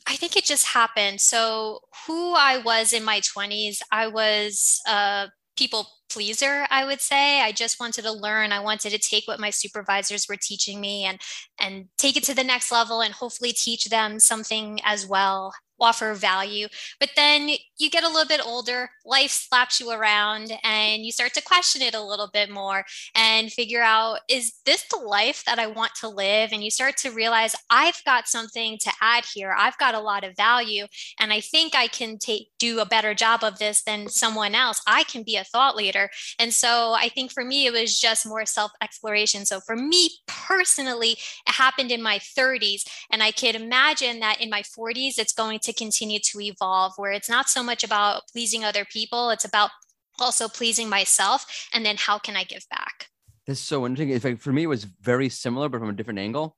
I 0.06 0.16
think 0.16 0.36
it 0.36 0.44
just 0.44 0.66
happened. 0.66 1.20
So 1.20 1.80
who 2.06 2.34
I 2.34 2.58
was 2.58 2.92
in 2.92 3.04
my 3.04 3.20
20s, 3.20 3.78
I 3.92 4.08
was 4.08 4.80
a 4.86 5.28
people 5.56 5.86
pleaser, 6.08 6.66
I 6.70 6.86
would 6.86 7.00
say. 7.00 7.42
I 7.42 7.52
just 7.52 7.78
wanted 7.78 8.02
to 8.02 8.12
learn. 8.12 8.52
I 8.52 8.60
wanted 8.60 8.90
to 8.90 8.98
take 8.98 9.26
what 9.26 9.40
my 9.40 9.50
supervisors 9.50 10.26
were 10.28 10.38
teaching 10.40 10.80
me 10.80 11.04
and 11.04 11.20
and 11.60 11.86
take 11.98 12.16
it 12.16 12.24
to 12.24 12.34
the 12.34 12.44
next 12.44 12.72
level 12.72 13.00
and 13.00 13.12
hopefully 13.12 13.52
teach 13.52 13.86
them 13.86 14.20
something 14.20 14.80
as 14.84 15.06
well 15.06 15.52
offer 15.80 16.14
value. 16.14 16.68
But 17.00 17.10
then 17.16 17.50
you 17.78 17.90
get 17.90 18.04
a 18.04 18.08
little 18.08 18.26
bit 18.26 18.40
older, 18.44 18.90
life 19.04 19.30
slaps 19.30 19.80
you 19.80 19.90
around, 19.90 20.52
and 20.64 21.04
you 21.04 21.12
start 21.12 21.34
to 21.34 21.42
question 21.42 21.82
it 21.82 21.94
a 21.94 22.02
little 22.02 22.28
bit 22.32 22.50
more 22.50 22.84
and 23.14 23.52
figure 23.52 23.82
out 23.82 24.20
is 24.28 24.54
this 24.66 24.84
the 24.88 24.96
life 24.96 25.44
that 25.44 25.58
I 25.58 25.66
want 25.66 25.92
to 26.00 26.08
live? 26.08 26.50
And 26.52 26.62
you 26.62 26.70
start 26.70 26.96
to 26.98 27.10
realize 27.10 27.54
I've 27.70 28.02
got 28.04 28.28
something 28.28 28.78
to 28.78 28.90
add 29.00 29.24
here. 29.32 29.54
I've 29.56 29.78
got 29.78 29.94
a 29.94 30.00
lot 30.00 30.24
of 30.24 30.36
value, 30.36 30.86
and 31.18 31.32
I 31.32 31.40
think 31.40 31.74
I 31.74 31.86
can 31.86 32.18
take 32.18 32.48
do 32.58 32.80
a 32.80 32.86
better 32.86 33.14
job 33.14 33.44
of 33.44 33.58
this 33.58 33.82
than 33.82 34.08
someone 34.08 34.54
else. 34.54 34.80
I 34.86 35.04
can 35.04 35.22
be 35.22 35.36
a 35.36 35.44
thought 35.44 35.76
leader. 35.76 36.10
And 36.38 36.52
so 36.52 36.94
I 36.94 37.08
think 37.08 37.32
for 37.32 37.44
me, 37.44 37.66
it 37.66 37.72
was 37.72 37.98
just 37.98 38.26
more 38.26 38.44
self 38.46 38.72
exploration. 38.82 39.44
So 39.46 39.60
for 39.60 39.76
me 39.76 40.10
personally, 40.26 41.12
it 41.12 41.52
happened 41.52 41.90
in 41.90 42.02
my 42.02 42.18
30s. 42.18 42.82
And 43.10 43.22
I 43.22 43.30
could 43.30 43.54
imagine 43.54 44.20
that 44.20 44.40
in 44.40 44.50
my 44.50 44.62
40s, 44.62 45.18
it's 45.18 45.32
going 45.32 45.60
to 45.60 45.67
to 45.68 45.72
continue 45.74 46.18
to 46.18 46.40
evolve 46.40 46.94
where 46.96 47.12
it's 47.12 47.28
not 47.28 47.48
so 47.48 47.62
much 47.62 47.84
about 47.84 48.22
pleasing 48.32 48.64
other 48.64 48.84
people, 48.84 49.30
it's 49.30 49.44
about 49.44 49.70
also 50.18 50.48
pleasing 50.48 50.88
myself. 50.88 51.68
And 51.72 51.84
then 51.84 51.96
how 51.96 52.18
can 52.18 52.36
I 52.36 52.44
give 52.44 52.66
back? 52.70 53.08
This 53.46 53.58
is 53.60 53.64
so 53.64 53.86
interesting. 53.86 54.10
In 54.10 54.20
fact, 54.20 54.40
for 54.40 54.52
me, 54.52 54.64
it 54.64 54.68
was 54.68 54.84
very 54.84 55.28
similar, 55.28 55.68
but 55.68 55.78
from 55.78 55.90
a 55.90 55.92
different 55.92 56.18
angle. 56.18 56.56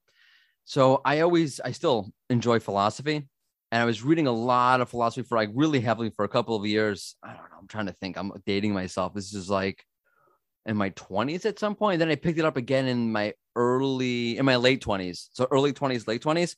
So 0.64 1.02
I 1.05 1.21
always, 1.21 1.61
I 1.61 1.73
still 1.73 2.11
enjoy 2.31 2.61
philosophy. 2.61 3.29
And 3.73 3.83
I 3.83 3.85
was 3.85 4.02
reading 4.02 4.26
a 4.26 4.33
lot 4.33 4.81
of 4.81 4.88
philosophy 4.88 5.26
for 5.26 5.37
like 5.37 5.50
really 5.55 5.81
heavily 5.81 6.11
for 6.11 6.25
a 6.25 6.29
couple 6.29 6.57
of 6.57 6.67
years. 6.67 7.14
I 7.23 7.29
don't 7.29 7.50
know. 7.50 7.59
I'm 7.61 7.69
trying 7.69 7.87
to 7.87 7.93
think. 7.93 8.17
I'm 8.17 8.33
dating 8.47 8.73
myself. 8.73 9.14
This 9.14 9.33
is 9.33 9.49
like 9.49 9.85
in 10.67 10.76
my 10.76 10.90
20s 10.90 11.45
at 11.47 11.59
some 11.59 11.75
point. 11.76 12.00
Then 12.00 12.11
I 12.11 12.17
picked 12.17 12.38
it 12.38 12.45
up 12.45 12.57
again 12.57 12.87
in 12.87 13.12
my 13.12 13.35
early, 13.55 14.38
in 14.38 14.45
my 14.45 14.57
late 14.57 14.83
20s. 14.83 15.29
So 15.33 15.47
early 15.50 15.73
20s, 15.73 16.09
late 16.09 16.23
20s 16.23 16.57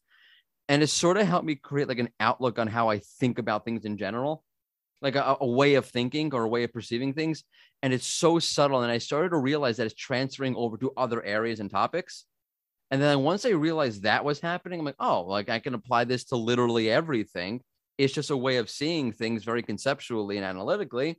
and 0.69 0.83
it 0.83 0.88
sort 0.88 1.16
of 1.16 1.26
helped 1.26 1.47
me 1.47 1.54
create 1.54 1.88
like 1.88 1.99
an 1.99 2.11
outlook 2.21 2.59
on 2.59 2.69
how 2.69 2.88
I 2.88 2.99
think 2.99 3.38
about 3.38 3.64
things 3.64 3.85
in 3.85 3.97
general, 3.97 4.45
like 5.00 5.16
a, 5.16 5.37
a, 5.40 5.47
way 5.47 5.75
of 5.75 5.87
thinking 5.87 6.33
or 6.33 6.45
a 6.45 6.49
way 6.49 6.62
of 6.64 6.73
perceiving 6.73 7.12
things. 7.12 7.45
And 7.83 7.92
it's 7.92 8.07
so 8.07 8.38
subtle. 8.38 8.83
And 8.83 8.92
I 8.92 8.99
started 8.99 9.31
to 9.31 9.38
realize 9.38 9.76
that 9.76 9.87
it's 9.87 9.95
transferring 9.95 10.54
over 10.54 10.76
to 10.78 10.92
other 10.97 11.23
areas 11.23 11.61
and 11.61 11.71
topics. 11.71 12.25
And 12.90 13.02
then 13.02 13.21
once 13.21 13.45
I 13.45 13.50
realized 13.50 14.02
that 14.02 14.25
was 14.25 14.40
happening, 14.40 14.78
I'm 14.78 14.87
like, 14.87 14.97
oh, 15.00 15.23
like 15.23 15.49
I 15.49 15.59
can 15.59 15.75
apply 15.75 16.04
this 16.04 16.25
to 16.25 16.37
literally 16.37 16.90
everything. 16.90 17.62
It's 17.99 18.12
just 18.12 18.31
a 18.31 18.37
way 18.37 18.57
of 18.57 18.71
seeing 18.71 19.12
things 19.12 19.45
very 19.45 19.62
conceptually 19.62 20.37
and 20.37 20.47
analytically. 20.47 21.19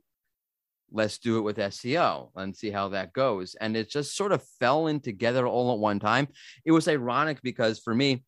Let's 0.92 1.18
do 1.18 1.38
it 1.38 1.42
with 1.42 1.56
SEO 1.56 2.30
and 2.36 2.56
see 2.56 2.70
how 2.70 2.90
that 2.90 3.12
goes. 3.12 3.56
And 3.60 3.76
it 3.76 3.90
just 3.90 4.16
sort 4.16 4.32
of 4.32 4.44
fell 4.60 4.86
in 4.86 5.00
together 5.00 5.46
all 5.46 5.72
at 5.72 5.78
one 5.78 5.98
time. 5.98 6.28
It 6.64 6.72
was 6.72 6.86
ironic 6.86 7.42
because 7.42 7.80
for 7.80 7.94
me, 7.94 8.22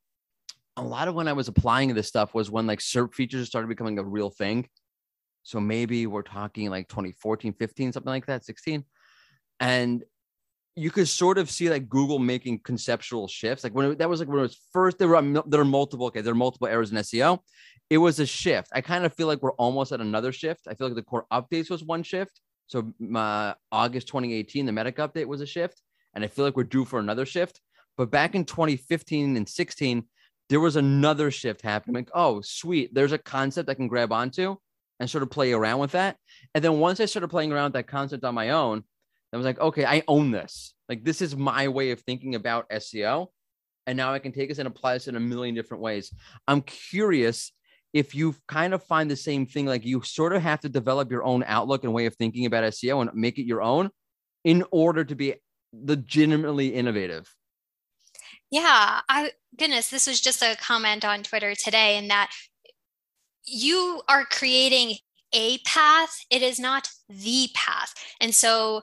a 0.77 0.83
lot 0.83 1.09
of 1.09 1.15
when 1.15 1.29
I 1.29 1.33
was 1.33 1.49
applying 1.49 1.95
this 1.95 2.09
stuff 2.09 2.35
was 2.35 2.51
when 2.51 2.67
like 2.67 2.81
SERP 2.81 3.15
features 3.15 3.47
started 3.47 3.69
becoming 3.69 3.99
a 3.99 4.05
real 4.05 4.31
thing. 4.31 4.69
So 5.43 5.61
maybe 5.61 6.07
we're 6.07 6.23
talking 6.23 6.69
like 6.71 6.89
2014, 6.89 7.55
15, 7.55 7.93
something 7.93 8.11
like 8.11 8.27
that, 8.27 8.45
16. 8.45 8.85
And 9.61 10.05
you 10.75 10.91
could 10.91 11.09
sort 11.09 11.39
of 11.39 11.51
see 11.51 11.71
like 11.71 11.89
Google 11.89 12.19
making 12.19 12.61
conceptual 12.61 13.29
shifts. 13.29 13.65
Like 13.65 13.75
when 13.75 13.93
it, 13.93 13.99
that 13.99 14.11
was 14.11 14.21
like 14.21 14.29
when 14.29 14.41
it 14.41 14.43
was 14.43 14.61
first, 14.73 14.99
there 14.99 15.09
were 15.09 15.17
um, 15.17 15.41
there 15.47 15.61
are 15.61 15.65
multiple, 15.65 16.07
okay, 16.09 16.21
there 16.21 16.33
are 16.33 16.37
multiple 16.37 16.69
errors 16.69 16.91
in 16.91 16.99
SEO. 16.99 17.39
It 17.89 17.99
was 17.99 18.21
a 18.21 18.27
shift. 18.27 18.69
I 18.75 18.83
kind 18.83 19.07
of 19.07 19.15
feel 19.15 19.27
like 19.27 19.43
we're 19.43 19.53
almost 19.53 19.93
at 19.93 20.01
another 20.01 20.33
shift. 20.33 20.67
I 20.69 20.75
feel 20.75 20.89
like 20.89 20.97
the 20.97 21.03
core 21.03 21.27
updates 21.33 21.71
was 21.71 21.83
one 21.83 22.03
shift. 22.03 22.41
So 22.67 22.93
August 23.73 24.09
2018, 24.09 24.67
the 24.67 24.73
Medic 24.73 24.97
update 24.97 25.27
was 25.27 25.41
a 25.41 25.47
shift. 25.47 25.81
And 26.15 26.25
I 26.25 26.29
feel 26.29 26.45
like 26.45 26.57
we're 26.57 26.65
due 26.65 26.85
for 26.85 26.99
another 26.99 27.25
shift. 27.25 27.61
But 27.97 28.11
back 28.11 28.35
in 28.35 28.45
2015 28.45 29.37
and 29.37 29.49
16, 29.49 30.05
there 30.49 30.61
was 30.61 30.77
another 30.77 31.31
shift 31.31 31.63
happening. 31.63 31.95
Like, 31.95 32.11
oh, 32.15 32.41
sweet. 32.43 32.95
There's 32.95 33.13
a 33.13 33.19
concept 33.19 33.69
I 33.69 33.75
can 33.75 33.89
grab 33.89 34.13
onto 34.13 34.57
and 35.01 35.11
sort 35.11 35.23
of 35.23 35.31
play 35.31 35.53
around 35.53 35.81
with 35.81 35.93
that. 35.93 36.17
And 36.55 36.63
then 36.63 36.79
once 36.79 37.01
I 37.01 37.07
started 37.07 37.29
playing 37.29 37.53
around 37.53 37.65
with 37.65 37.73
that 37.75 37.89
concept 37.89 38.25
on 38.25 38.35
my 38.35 38.51
own, 38.51 38.85
I 39.33 39.37
was 39.37 39.47
like, 39.47 39.61
okay, 39.61 39.85
I 39.85 40.03
own 40.09 40.31
this. 40.31 40.75
Like, 40.89 41.05
this 41.05 41.21
is 41.21 41.37
my 41.37 41.69
way 41.69 41.91
of 41.91 42.01
thinking 42.01 42.35
about 42.35 42.71
SEO. 42.71 43.29
And 43.87 43.97
now 43.97 44.13
I 44.13 44.19
can 44.19 44.33
take 44.33 44.49
this 44.49 44.59
and 44.59 44.67
apply 44.67 44.95
this 44.95 45.09
in 45.09 45.17
a 45.17 45.21
million 45.21 45.55
different 45.55 45.83
ways. 45.83 46.13
I'm 46.49 46.63
curious 46.63 47.53
if 47.93 48.15
you 48.15 48.35
kind 48.49 48.75
of 48.75 48.83
find 48.83 49.11
the 49.11 49.17
same 49.17 49.47
thing, 49.47 49.67
like 49.67 49.85
you 49.85 50.03
sort 50.03 50.33
of 50.33 50.43
have 50.43 50.61
to 50.61 50.69
develop 50.69 51.11
your 51.11 51.25
own 51.25 51.45
outlook 51.47 51.85
and 51.85 51.95
way 51.95 52.07
of 52.07 52.15
thinking 52.15 52.47
about 52.47 52.65
SEO 52.65 53.01
and 53.01 53.11
make 53.15 53.39
it 53.39 53.47
your 53.47 53.63
own 53.63 53.91
in 54.45 54.65
order 54.71 55.05
to 55.05 55.15
be 55.15 55.35
legitimately 55.73 56.69
innovative. 56.69 57.33
Yeah, 58.51 59.01
I 59.09 59.33
goodness, 59.59 59.89
this 59.91 60.07
was 60.07 60.21
just 60.21 60.43
a 60.43 60.57
comment 60.61 61.05
on 61.05 61.23
Twitter 61.23 61.55
today, 61.55 61.97
and 61.99 62.11
that 62.11 62.31
you 63.47 64.03
are 64.09 64.25
creating 64.25 64.97
a 65.33 65.59
path, 65.59 66.25
it 66.31 66.43
is 66.43 66.59
not 66.59 66.89
the 67.09 67.49
path. 67.55 67.95
And 68.21 68.35
so 68.35 68.83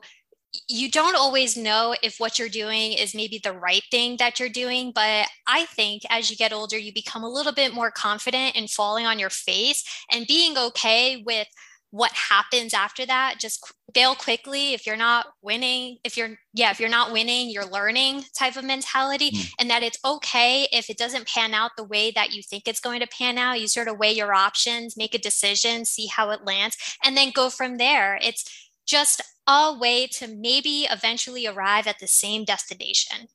you 0.70 0.92
don't 0.92 1.16
always 1.16 1.58
know 1.58 1.96
if 2.04 2.18
what 2.20 2.38
you're 2.38 2.50
doing 2.50 2.94
is 2.94 3.16
maybe 3.16 3.40
the 3.44 3.54
right 3.54 3.84
thing 3.92 4.18
that 4.18 4.40
you're 4.40 4.50
doing. 4.50 4.92
But 4.94 5.28
I 5.48 5.66
think 5.66 6.04
as 6.10 6.30
you 6.30 6.38
get 6.38 6.54
older, 6.54 6.78
you 6.78 6.94
become 6.94 7.24
a 7.24 7.30
little 7.30 7.54
bit 7.54 7.74
more 7.74 7.92
confident 7.92 8.56
in 8.56 8.68
falling 8.68 9.06
on 9.06 9.20
your 9.20 9.32
face 9.32 9.84
and 10.12 10.28
being 10.28 10.58
okay 10.58 11.24
with 11.26 11.48
what 11.94 12.12
happens 12.14 12.74
after 12.74 13.06
that 13.06 13.36
just 13.38 13.72
fail 13.94 14.16
quickly. 14.16 14.74
If 14.74 14.88
you're 14.88 14.98
not 14.98 15.28
winning 15.44 16.00
if 16.04 16.18
you're 16.18 16.32
yeah 16.52 16.72
if 16.72 16.80
you're 16.80 16.90
not 16.90 17.14
winning 17.14 17.52
you're 17.52 17.68
learning 17.68 18.24
type 18.36 18.56
of 18.56 18.66
mentality 18.66 19.30
mm. 19.30 19.52
and 19.60 19.70
that 19.70 19.84
it's 19.84 20.00
okay 20.04 20.68
if 20.72 20.90
it 20.90 20.98
doesn't 20.98 21.28
pan 21.28 21.54
out 21.54 21.72
the 21.78 21.84
way 21.84 22.10
that 22.12 22.34
you 22.34 22.42
think 22.42 22.68
it's 22.68 22.80
going 22.80 23.02
to 23.02 23.08
pan 23.08 23.38
out. 23.38 23.62
You 23.62 23.68
sort 23.68 23.88
of 23.88 24.00
weigh 24.00 24.14
your 24.14 24.34
options 24.34 24.98
make 24.98 25.14
a 25.14 25.20
decision 25.20 25.86
see 25.86 26.08
how 26.08 26.32
it 26.32 26.44
lands 26.44 26.76
and 27.06 27.16
then 27.16 27.30
go 27.32 27.52
from 27.52 27.78
there. 27.78 28.18
It's 28.24 28.44
just 28.88 29.22
a 29.48 29.78
way 29.78 30.08
to 30.08 30.28
maybe 30.28 30.88
eventually 30.90 31.46
arrive 31.46 31.86
at 31.86 32.00
the 32.00 32.08
same 32.08 32.44
destination. 32.44 33.28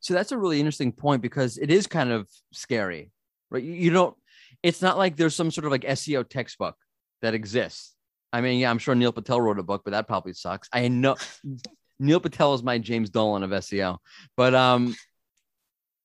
So 0.00 0.14
that's 0.14 0.32
a 0.32 0.38
really 0.38 0.58
interesting 0.58 0.92
point 0.92 1.20
because 1.20 1.58
it 1.58 1.70
is 1.70 1.86
kind 1.86 2.10
of 2.10 2.26
scary 2.54 3.12
right? 3.50 3.62
You 3.62 3.90
don't 3.90 4.16
it's 4.62 4.82
not 4.82 4.98
like 4.98 5.16
there's 5.16 5.36
some 5.36 5.50
sort 5.50 5.66
of 5.66 5.70
like 5.70 5.82
seo 5.82 6.28
textbook 6.28 6.76
that 7.22 7.34
exists. 7.34 7.94
I 8.32 8.40
mean, 8.40 8.58
yeah, 8.58 8.70
I'm 8.70 8.78
sure 8.78 8.94
Neil 8.94 9.12
Patel 9.12 9.40
wrote 9.40 9.58
a 9.58 9.62
book, 9.62 9.82
but 9.84 9.90
that 9.92 10.06
probably 10.06 10.32
sucks. 10.32 10.68
I 10.72 10.88
know 10.88 11.16
Neil 11.98 12.20
Patel 12.20 12.54
is 12.54 12.62
my 12.62 12.78
James 12.78 13.10
Dolan 13.10 13.42
of 13.42 13.50
SEO, 13.50 13.98
but 14.36 14.54
um, 14.54 14.94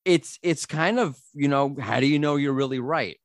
it's 0.06 0.40
it's 0.42 0.66
kind 0.66 1.00
of 1.00 1.18
you 1.34 1.48
know 1.48 1.76
how 1.80 2.00
do 2.00 2.08
you 2.08 2.20
know 2.20 2.36
you're 2.36 2.54
really 2.54 2.80
right? 2.80 3.18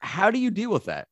How 0.00 0.30
do 0.30 0.38
you 0.38 0.50
deal 0.50 0.70
with 0.70 0.84
that? 0.86 1.08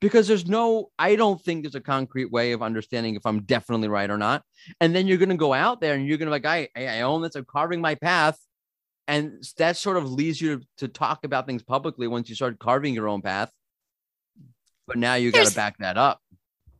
Because 0.00 0.28
there's 0.28 0.46
no, 0.46 0.90
I 0.96 1.16
don't 1.16 1.42
think 1.42 1.64
there's 1.64 1.74
a 1.74 1.80
concrete 1.80 2.30
way 2.30 2.52
of 2.52 2.62
understanding 2.62 3.16
if 3.16 3.26
I'm 3.26 3.42
definitely 3.42 3.88
right 3.88 4.08
or 4.08 4.16
not. 4.16 4.44
And 4.80 4.94
then 4.94 5.08
you're 5.08 5.18
to 5.18 5.36
go 5.36 5.52
out 5.52 5.80
there 5.80 5.94
and 5.94 6.06
you're 6.06 6.18
to 6.18 6.30
like, 6.30 6.46
I, 6.46 6.68
I 6.76 7.00
own 7.00 7.20
this. 7.20 7.34
I'm 7.34 7.44
carving 7.44 7.80
my 7.80 7.96
path 7.96 8.38
and 9.08 9.42
that 9.56 9.76
sort 9.76 9.96
of 9.96 10.12
leads 10.12 10.40
you 10.40 10.58
to, 10.58 10.66
to, 10.76 10.88
talk 10.88 11.24
about 11.24 11.46
things 11.46 11.64
publicly 11.64 12.06
once 12.06 12.28
you 12.28 12.36
start 12.36 12.60
carving 12.60 12.94
your 12.94 13.08
own 13.08 13.22
path 13.22 13.50
but 14.88 14.96
now 14.96 15.14
you 15.14 15.30
got 15.30 15.46
to 15.46 15.54
back 15.54 15.78
that 15.78 15.96
up. 15.96 16.20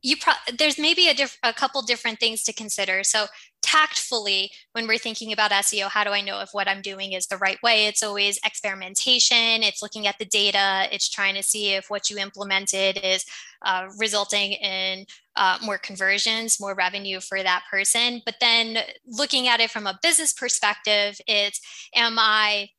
You 0.03 0.17
pro- 0.17 0.57
there's 0.57 0.79
maybe 0.79 1.09
a, 1.09 1.15
diff- 1.15 1.38
a 1.43 1.53
couple 1.53 1.83
different 1.83 2.19
things 2.19 2.43
to 2.45 2.53
consider. 2.53 3.05
So 3.05 3.27
tactfully 3.61 4.50
when 4.73 4.87
we're 4.87 4.97
thinking 4.97 5.31
about 5.31 5.50
seo 5.50 5.88
how 5.88 6.03
do 6.03 6.11
i 6.11 6.23
know 6.23 6.41
if 6.41 6.50
what 6.53 6.69
i'm 6.69 6.81
doing 6.81 7.12
is 7.12 7.27
the 7.27 7.37
right 7.37 7.59
way? 7.62 7.87
It's 7.87 8.03
always 8.03 8.38
experimentation. 8.45 9.62
It's 9.62 9.83
looking 9.83 10.07
at 10.07 10.19
the 10.19 10.25
data. 10.25 10.88
It's 10.91 11.09
trying 11.11 11.35
to 11.35 11.43
see 11.43 11.75
if 11.75 11.91
what 11.91 12.09
you 12.09 12.17
implemented 12.17 12.99
is 13.03 13.27
uh, 13.62 13.88
resulting 13.99 14.53
in 14.53 15.05
uh, 15.37 15.59
more 15.62 15.77
conversions 15.77 16.59
more 16.61 16.75
revenue 16.75 17.21
for 17.21 17.43
that 17.43 17.65
person. 17.71 18.23
But 18.25 18.37
then 18.41 18.79
looking 19.07 19.49
at 19.49 19.61
it 19.61 19.71
from 19.71 19.87
a 19.87 19.99
business 20.03 20.33
perspective 20.33 21.21
it's 21.27 21.61
am 21.95 22.17
i 22.19 22.71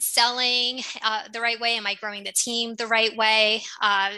selling 0.00 0.80
uh, 1.02 1.22
the 1.32 1.40
right 1.40 1.60
way? 1.60 1.74
Am 1.74 1.86
i 1.86 1.94
growing 1.94 2.24
the 2.24 2.32
team 2.32 2.76
the 2.76 2.86
right 2.86 3.14
way? 3.16 3.62
Uh, 3.82 4.10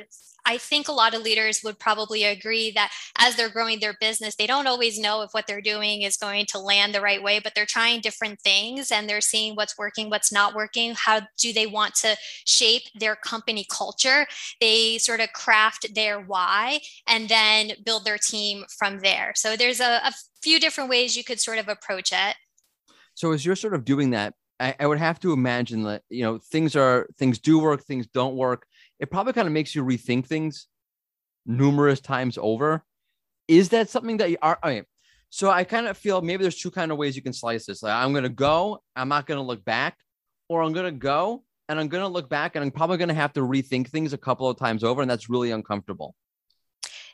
I 0.44 0.59
think 0.59 0.88
a 0.88 0.92
lot 0.92 1.14
of 1.14 1.23
leaders 1.23 1.61
would 1.64 1.78
probably 1.78 2.25
agree 2.25 2.70
that 2.73 2.92
as 3.18 3.37
they're 3.37 3.49
growing 3.49 3.80
their 3.80 3.97
business, 4.00 4.37
they 4.37 4.47
don't 4.47 4.66
always 4.66 4.99
know 4.99 5.23
if 5.23 5.30
what 5.32 5.47
they're 5.47 5.61
doing 5.61 6.02
is 6.02 6.16
going 6.16 6.47
to 6.47 6.59
land 6.59 6.94
the 6.94 7.00
right 7.00 7.23
way, 7.23 7.38
but 7.38 7.54
they're 7.54 7.66
trying 7.66 8.00
different 8.00 8.40
things 8.40 8.90
and 8.90 9.09
they're 9.09 9.20
seeing 9.20 9.54
what's 9.54 9.78
working, 9.78 10.11
what's 10.11 10.32
not 10.32 10.54
working. 10.54 10.94
How 10.97 11.20
do 11.38 11.52
they 11.52 11.66
want 11.66 11.94
to 11.97 12.16
shape 12.44 12.82
their 12.94 13.16
company 13.16 13.66
culture? 13.70 14.26
They 14.61 14.99
sort 14.99 15.20
of 15.20 15.32
craft 15.32 15.94
their 15.94 16.20
why 16.20 16.80
and 17.06 17.28
then 17.28 17.73
build 17.85 18.04
their 18.04 18.18
team 18.18 18.64
from 18.78 19.00
there. 19.00 19.32
So 19.35 19.56
there's 19.56 19.80
a, 19.80 20.00
a 20.04 20.12
few 20.42 20.61
different 20.61 20.90
ways 20.90 21.16
you 21.16 21.25
could 21.25 21.40
sort 21.40 21.59
of 21.59 21.68
approach 21.68 22.12
it. 22.12 22.37
So 23.14 23.32
as 23.32 23.44
you're 23.44 23.56
sort 23.56 23.75
of 23.75 23.85
doing 23.85 24.11
that, 24.11 24.35
I, 24.61 24.75
I 24.78 24.87
would 24.87 24.99
have 24.99 25.18
to 25.20 25.32
imagine 25.32 25.82
that 25.85 26.02
you 26.11 26.23
know 26.23 26.38
things 26.38 26.76
are 26.76 27.09
things 27.18 27.38
do 27.38 27.59
work, 27.59 27.82
things 27.82 28.06
don't 28.06 28.37
work 28.37 28.66
it 29.00 29.11
probably 29.11 29.33
kind 29.33 29.49
of 29.49 29.52
makes 29.52 29.75
you 29.75 29.83
rethink 29.83 30.26
things 30.26 30.69
numerous 31.47 32.00
times 32.00 32.38
over. 32.40 32.85
Is 33.49 33.71
that 33.71 33.88
something 33.88 34.19
that 34.19 34.30
you 34.30 34.37
are? 34.42 34.59
I 34.62 34.75
mean, 34.75 34.85
so 35.30 35.50
I 35.50 35.64
kind 35.64 35.87
of 35.87 35.97
feel 35.97 36.21
maybe 36.23 36.42
there's 36.42 36.61
two 36.61 36.71
kind 36.71 36.92
of 36.92 36.99
ways 36.99 37.16
you 37.16 37.23
can 37.23 37.33
slice 37.33 37.66
this. 37.66 37.83
Like 37.83 37.95
I'm 37.95 38.12
going 38.12 38.25
to 38.25 38.28
go, 38.28 38.83
I'm 38.95 39.09
not 39.09 39.26
going 39.26 39.38
to 39.38 39.42
look 39.42 39.64
back, 39.64 39.97
or 40.49 40.62
I'm 40.62 40.73
going 40.73 40.85
to 40.85 40.92
go 40.92 41.42
and 41.69 41.80
I'm 41.80 41.88
going 41.88 42.02
to 42.02 42.09
look 42.09 42.28
back 42.28 42.57
and 42.57 42.64
I'm 42.64 42.71
probably 42.71 42.99
going 42.99 43.09
to 43.09 43.14
have 43.14 43.33
to 43.33 43.40
rethink 43.40 43.88
things 43.88 44.12
a 44.12 44.19
couple 44.19 44.49
of 44.49 44.59
times 44.59 44.85
over. 44.85 45.00
And 45.00 45.11
that's 45.11 45.30
really 45.30 45.50
uncomfortable. 45.50 46.14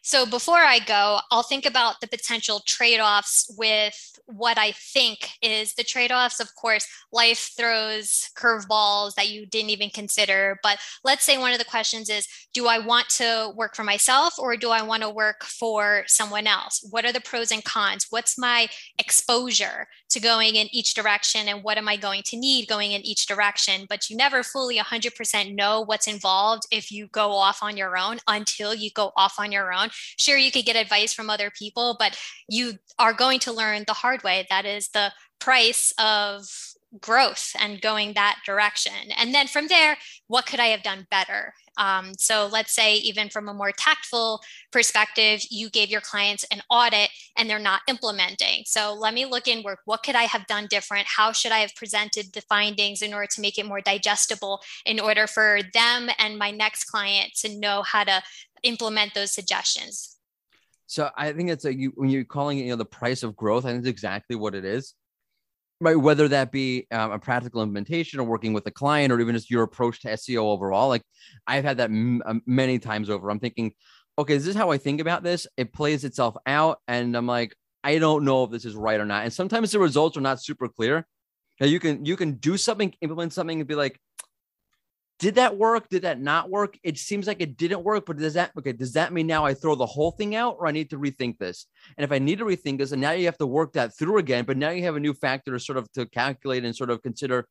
So 0.06 0.24
before 0.24 0.58
I 0.58 0.78
go, 0.78 1.18
I'll 1.32 1.42
think 1.42 1.66
about 1.66 2.00
the 2.00 2.06
potential 2.06 2.62
trade 2.64 3.00
offs 3.00 3.52
with 3.58 4.16
what 4.26 4.56
I 4.56 4.70
think 4.70 5.30
is 5.42 5.74
the 5.74 5.82
trade 5.82 6.12
offs. 6.12 6.38
Of 6.38 6.54
course, 6.54 6.86
life 7.12 7.50
throws 7.56 8.30
curveballs 8.36 9.14
that 9.14 9.30
you 9.30 9.46
didn't 9.46 9.70
even 9.70 9.90
consider. 9.90 10.60
But 10.62 10.78
let's 11.02 11.24
say 11.24 11.38
one 11.38 11.52
of 11.52 11.58
the 11.58 11.64
questions 11.64 12.08
is 12.08 12.28
Do 12.54 12.68
I 12.68 12.78
want 12.78 13.08
to 13.16 13.52
work 13.56 13.74
for 13.74 13.82
myself 13.82 14.38
or 14.38 14.56
do 14.56 14.70
I 14.70 14.80
want 14.80 15.02
to 15.02 15.10
work 15.10 15.42
for 15.42 16.04
someone 16.06 16.46
else? 16.46 16.86
What 16.88 17.04
are 17.04 17.12
the 17.12 17.20
pros 17.20 17.50
and 17.50 17.64
cons? 17.64 18.06
What's 18.10 18.38
my 18.38 18.68
exposure 19.00 19.88
to 20.10 20.20
going 20.20 20.54
in 20.54 20.68
each 20.70 20.94
direction? 20.94 21.48
And 21.48 21.64
what 21.64 21.78
am 21.78 21.88
I 21.88 21.96
going 21.96 22.22
to 22.26 22.36
need 22.36 22.68
going 22.68 22.92
in 22.92 23.02
each 23.02 23.26
direction? 23.26 23.86
But 23.88 24.08
you 24.08 24.16
never 24.16 24.44
fully 24.44 24.78
100% 24.78 25.56
know 25.56 25.80
what's 25.80 26.06
involved 26.06 26.62
if 26.70 26.92
you 26.92 27.08
go 27.08 27.32
off 27.32 27.60
on 27.60 27.76
your 27.76 27.98
own 27.98 28.18
until 28.28 28.72
you 28.72 28.90
go 28.92 29.10
off 29.16 29.40
on 29.40 29.50
your 29.50 29.72
own. 29.72 29.88
Sure, 30.16 30.36
you 30.36 30.50
could 30.50 30.64
get 30.64 30.76
advice 30.76 31.12
from 31.12 31.30
other 31.30 31.50
people, 31.50 31.96
but 31.98 32.18
you 32.48 32.74
are 32.98 33.12
going 33.12 33.38
to 33.40 33.52
learn 33.52 33.84
the 33.86 33.92
hard 33.92 34.22
way. 34.22 34.46
That 34.50 34.64
is 34.64 34.88
the 34.88 35.12
price 35.38 35.92
of 35.98 36.46
growth 37.00 37.52
and 37.58 37.80
going 37.80 38.14
that 38.14 38.38
direction. 38.46 39.10
And 39.18 39.34
then 39.34 39.46
from 39.46 39.66
there, 39.68 39.96
what 40.28 40.46
could 40.46 40.60
I 40.60 40.66
have 40.66 40.82
done 40.82 41.06
better? 41.10 41.52
Um, 41.78 42.12
so 42.18 42.48
let's 42.50 42.74
say, 42.74 42.94
even 42.96 43.28
from 43.28 43.48
a 43.48 43.54
more 43.54 43.72
tactful 43.72 44.40
perspective, 44.72 45.42
you 45.50 45.68
gave 45.68 45.90
your 45.90 46.00
clients 46.00 46.44
an 46.50 46.62
audit 46.70 47.10
and 47.36 47.50
they're 47.50 47.58
not 47.58 47.82
implementing. 47.86 48.62
So 48.64 48.94
let 48.94 49.12
me 49.12 49.26
look 49.26 49.46
inward. 49.46 49.78
What 49.84 50.02
could 50.02 50.14
I 50.14 50.22
have 50.22 50.46
done 50.46 50.68
different? 50.70 51.06
How 51.06 51.32
should 51.32 51.52
I 51.52 51.58
have 51.58 51.74
presented 51.74 52.32
the 52.32 52.40
findings 52.42 53.02
in 53.02 53.12
order 53.12 53.28
to 53.32 53.40
make 53.40 53.58
it 53.58 53.66
more 53.66 53.80
digestible, 53.80 54.60
in 54.86 54.98
order 54.98 55.26
for 55.26 55.60
them 55.74 56.08
and 56.18 56.38
my 56.38 56.50
next 56.50 56.84
client 56.84 57.34
to 57.40 57.58
know 57.58 57.82
how 57.82 58.04
to 58.04 58.22
implement 58.62 59.14
those 59.14 59.32
suggestions? 59.32 60.16
So 60.86 61.10
I 61.16 61.32
think 61.32 61.50
it's 61.50 61.64
a 61.64 61.74
you 61.74 61.92
when 61.96 62.10
you're 62.10 62.24
calling 62.24 62.58
it, 62.58 62.62
you 62.62 62.70
know, 62.70 62.76
the 62.76 62.84
price 62.84 63.22
of 63.22 63.36
growth. 63.36 63.64
I 63.64 63.70
think 63.70 63.80
it's 63.80 63.88
exactly 63.88 64.36
what 64.36 64.54
it 64.54 64.64
is 64.64 64.94
right 65.80 65.96
whether 65.96 66.28
that 66.28 66.52
be 66.52 66.86
um, 66.90 67.12
a 67.12 67.18
practical 67.18 67.62
implementation 67.62 68.18
or 68.18 68.24
working 68.24 68.52
with 68.52 68.66
a 68.66 68.70
client 68.70 69.12
or 69.12 69.20
even 69.20 69.34
just 69.34 69.50
your 69.50 69.62
approach 69.62 70.00
to 70.00 70.08
seo 70.08 70.44
overall 70.44 70.88
like 70.88 71.02
i've 71.46 71.64
had 71.64 71.76
that 71.76 71.90
m- 71.90 72.22
um, 72.24 72.42
many 72.46 72.78
times 72.78 73.10
over 73.10 73.30
i'm 73.30 73.38
thinking 73.38 73.72
okay 74.18 74.34
is 74.34 74.44
this 74.44 74.54
is 74.54 74.58
how 74.58 74.70
i 74.70 74.78
think 74.78 75.00
about 75.00 75.22
this 75.22 75.46
it 75.56 75.72
plays 75.72 76.04
itself 76.04 76.36
out 76.46 76.78
and 76.88 77.16
i'm 77.16 77.26
like 77.26 77.54
i 77.84 77.98
don't 77.98 78.24
know 78.24 78.44
if 78.44 78.50
this 78.50 78.64
is 78.64 78.74
right 78.74 79.00
or 79.00 79.04
not 79.04 79.24
and 79.24 79.32
sometimes 79.32 79.70
the 79.70 79.78
results 79.78 80.16
are 80.16 80.22
not 80.22 80.42
super 80.42 80.68
clear 80.68 81.06
now 81.60 81.66
you 81.66 81.78
can 81.78 82.04
you 82.04 82.16
can 82.16 82.32
do 82.34 82.56
something 82.56 82.92
implement 83.02 83.32
something 83.32 83.60
and 83.60 83.68
be 83.68 83.74
like 83.74 84.00
did 85.18 85.36
that 85.36 85.56
work? 85.56 85.88
Did 85.88 86.02
that 86.02 86.20
not 86.20 86.50
work? 86.50 86.78
It 86.82 86.98
seems 86.98 87.26
like 87.26 87.40
it 87.40 87.56
didn't 87.56 87.82
work, 87.82 88.04
but 88.06 88.18
does 88.18 88.34
that 88.34 88.52
okay? 88.58 88.72
Does 88.72 88.92
that 88.92 89.12
mean 89.12 89.26
now 89.26 89.46
I 89.46 89.54
throw 89.54 89.74
the 89.74 89.86
whole 89.86 90.10
thing 90.10 90.34
out 90.34 90.56
or 90.58 90.66
I 90.66 90.72
need 90.72 90.90
to 90.90 90.98
rethink 90.98 91.38
this? 91.38 91.66
And 91.96 92.04
if 92.04 92.12
I 92.12 92.18
need 92.18 92.38
to 92.38 92.44
rethink 92.44 92.78
this, 92.78 92.92
and 92.92 93.00
now 93.00 93.12
you 93.12 93.24
have 93.24 93.38
to 93.38 93.46
work 93.46 93.72
that 93.72 93.96
through 93.96 94.18
again, 94.18 94.44
but 94.44 94.58
now 94.58 94.70
you 94.70 94.82
have 94.82 94.96
a 94.96 95.00
new 95.00 95.14
factor 95.14 95.52
to 95.52 95.60
sort 95.60 95.78
of 95.78 95.90
to 95.92 96.04
calculate 96.06 96.64
and 96.64 96.76
sort 96.76 96.90
of 96.90 97.02
consider 97.02 97.48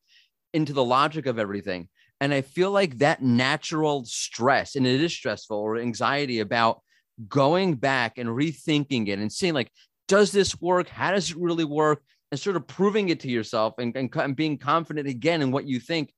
into 0.53 0.73
the 0.73 0.83
logic 0.83 1.25
of 1.25 1.39
everything. 1.39 1.89
And 2.21 2.33
I 2.33 2.41
feel 2.41 2.71
like 2.71 2.99
that 2.99 3.23
natural 3.23 4.05
stress, 4.05 4.75
and 4.75 4.85
it 4.85 5.01
is 5.01 5.13
stressful 5.13 5.57
or 5.57 5.77
anxiety 5.77 6.39
about 6.39 6.81
going 7.27 7.75
back 7.75 8.17
and 8.17 8.29
rethinking 8.29 9.07
it 9.07 9.19
and 9.19 9.31
seeing 9.31 9.53
like, 9.53 9.71
does 10.07 10.31
this 10.31 10.59
work? 10.61 10.87
How 10.87 11.11
does 11.11 11.31
it 11.31 11.37
really 11.37 11.65
work? 11.65 12.03
And 12.31 12.39
sort 12.39 12.55
of 12.55 12.67
proving 12.67 13.09
it 13.09 13.21
to 13.21 13.29
yourself 13.29 13.75
and, 13.79 13.95
and, 13.95 14.13
and 14.15 14.35
being 14.35 14.57
confident 14.57 15.07
again 15.07 15.41
in 15.41 15.51
what 15.51 15.65
you 15.65 15.79
think 15.79 16.13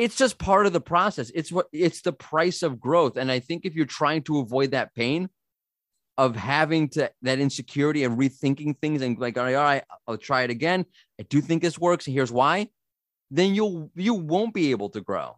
it's 0.00 0.16
just 0.16 0.38
part 0.38 0.66
of 0.66 0.72
the 0.72 0.80
process. 0.80 1.30
It's 1.34 1.52
what 1.52 1.66
it's 1.72 2.00
the 2.00 2.12
price 2.12 2.62
of 2.62 2.80
growth. 2.80 3.16
And 3.18 3.30
I 3.30 3.38
think 3.40 3.66
if 3.66 3.74
you're 3.74 3.84
trying 3.84 4.22
to 4.22 4.38
avoid 4.38 4.70
that 4.70 4.94
pain 4.94 5.28
of 6.16 6.36
having 6.36 6.88
to 6.90 7.10
that 7.22 7.38
insecurity 7.38 8.04
and 8.04 8.18
rethinking 8.18 8.78
things 8.78 9.02
and 9.02 9.18
like, 9.18 9.36
all 9.36 9.44
right, 9.44 9.54
all 9.54 9.62
right, 9.62 9.84
I'll 10.06 10.16
try 10.16 10.42
it 10.42 10.50
again. 10.50 10.86
I 11.20 11.24
do 11.24 11.40
think 11.40 11.62
this 11.62 11.78
works. 11.78 12.06
And 12.06 12.14
here's 12.14 12.32
why. 12.32 12.68
then 13.30 13.54
you'll 13.54 13.90
you 13.94 14.14
won't 14.14 14.54
be 14.54 14.70
able 14.72 14.90
to 14.90 15.00
grow. 15.00 15.36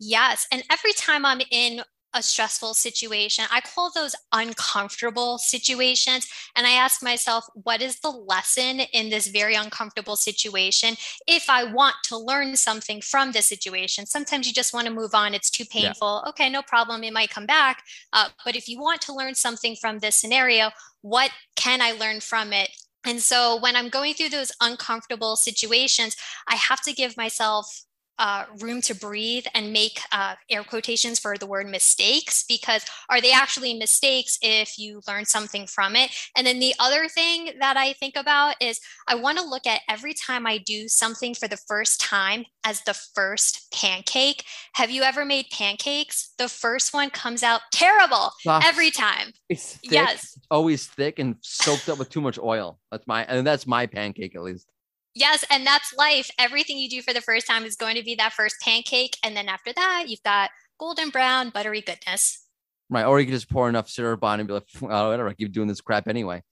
Yes. 0.00 0.46
And 0.52 0.62
every 0.70 0.92
time 0.92 1.26
I'm 1.26 1.40
in 1.50 1.82
a 2.18 2.22
stressful 2.22 2.74
situation. 2.74 3.44
I 3.50 3.60
call 3.60 3.90
those 3.94 4.16
uncomfortable 4.32 5.38
situations. 5.38 6.28
And 6.56 6.66
I 6.66 6.72
ask 6.72 7.02
myself, 7.02 7.46
what 7.54 7.80
is 7.80 8.00
the 8.00 8.10
lesson 8.10 8.80
in 8.92 9.08
this 9.08 9.28
very 9.28 9.54
uncomfortable 9.54 10.16
situation? 10.16 10.96
If 11.28 11.48
I 11.48 11.72
want 11.72 11.94
to 12.08 12.18
learn 12.18 12.56
something 12.56 13.00
from 13.00 13.30
this 13.30 13.46
situation, 13.46 14.04
sometimes 14.04 14.48
you 14.48 14.52
just 14.52 14.74
want 14.74 14.88
to 14.88 14.92
move 14.92 15.14
on. 15.14 15.32
It's 15.32 15.50
too 15.50 15.64
painful. 15.64 16.22
Yeah. 16.24 16.30
Okay, 16.30 16.50
no 16.50 16.62
problem. 16.62 17.04
It 17.04 17.12
might 17.12 17.30
come 17.30 17.46
back. 17.46 17.84
Uh, 18.12 18.28
but 18.44 18.56
if 18.56 18.68
you 18.68 18.80
want 18.80 19.00
to 19.02 19.14
learn 19.14 19.36
something 19.36 19.76
from 19.76 20.00
this 20.00 20.16
scenario, 20.16 20.70
what 21.02 21.30
can 21.54 21.80
I 21.80 21.92
learn 21.92 22.20
from 22.20 22.52
it? 22.52 22.70
And 23.06 23.20
so 23.20 23.58
when 23.60 23.76
I'm 23.76 23.88
going 23.88 24.14
through 24.14 24.30
those 24.30 24.52
uncomfortable 24.60 25.36
situations, 25.36 26.16
I 26.48 26.56
have 26.56 26.82
to 26.82 26.92
give 26.92 27.16
myself 27.16 27.84
uh, 28.18 28.44
room 28.60 28.80
to 28.82 28.94
breathe 28.94 29.46
and 29.54 29.72
make 29.72 30.00
uh, 30.12 30.34
air 30.50 30.64
quotations 30.64 31.18
for 31.18 31.36
the 31.36 31.46
word 31.46 31.68
mistakes 31.68 32.44
because 32.48 32.84
are 33.08 33.20
they 33.20 33.32
actually 33.32 33.74
mistakes 33.74 34.38
if 34.42 34.78
you 34.78 35.00
learn 35.06 35.24
something 35.24 35.66
from 35.66 35.96
it? 35.96 36.10
And 36.36 36.46
then 36.46 36.58
the 36.58 36.74
other 36.78 37.08
thing 37.08 37.50
that 37.60 37.76
I 37.76 37.92
think 37.92 38.16
about 38.16 38.56
is 38.60 38.80
I 39.06 39.14
want 39.14 39.38
to 39.38 39.44
look 39.44 39.66
at 39.66 39.82
every 39.88 40.14
time 40.14 40.46
I 40.46 40.58
do 40.58 40.88
something 40.88 41.34
for 41.34 41.48
the 41.48 41.56
first 41.56 42.00
time 42.00 42.44
as 42.64 42.82
the 42.82 42.94
first 42.94 43.72
pancake. 43.72 44.44
Have 44.74 44.90
you 44.90 45.02
ever 45.02 45.24
made 45.24 45.46
pancakes? 45.50 46.34
The 46.38 46.48
first 46.48 46.92
one 46.92 47.10
comes 47.10 47.42
out 47.42 47.60
terrible 47.72 48.30
every 48.46 48.90
time. 48.90 49.32
It's 49.48 49.76
thick, 49.76 49.92
yes, 49.92 50.38
always 50.50 50.86
thick 50.86 51.18
and 51.18 51.36
soaked 51.40 51.88
up 51.88 51.98
with 51.98 52.10
too 52.10 52.20
much 52.20 52.38
oil. 52.38 52.78
That's 52.90 53.06
my 53.06 53.24
and 53.24 53.46
that's 53.46 53.66
my 53.66 53.86
pancake 53.86 54.34
at 54.34 54.42
least. 54.42 54.66
Yes, 55.14 55.44
and 55.50 55.66
that's 55.66 55.94
life. 55.94 56.30
Everything 56.38 56.78
you 56.78 56.88
do 56.88 57.02
for 57.02 57.12
the 57.12 57.20
first 57.20 57.46
time 57.46 57.64
is 57.64 57.76
going 57.76 57.96
to 57.96 58.02
be 58.02 58.14
that 58.16 58.32
first 58.32 58.56
pancake. 58.62 59.16
And 59.22 59.36
then 59.36 59.48
after 59.48 59.72
that, 59.72 60.04
you've 60.08 60.22
got 60.22 60.50
golden 60.78 61.10
brown, 61.10 61.50
buttery 61.50 61.80
goodness. 61.80 62.44
Right. 62.90 63.04
Or 63.04 63.18
you 63.20 63.26
can 63.26 63.34
just 63.34 63.50
pour 63.50 63.68
enough 63.68 63.88
syrup 63.88 64.22
on 64.22 64.40
and 64.40 64.46
be 64.46 64.54
like, 64.54 64.64
oh, 64.82 65.10
whatever, 65.10 65.28
I 65.28 65.34
keep 65.34 65.52
doing 65.52 65.68
this 65.68 65.80
crap 65.80 66.08
anyway. 66.08 66.42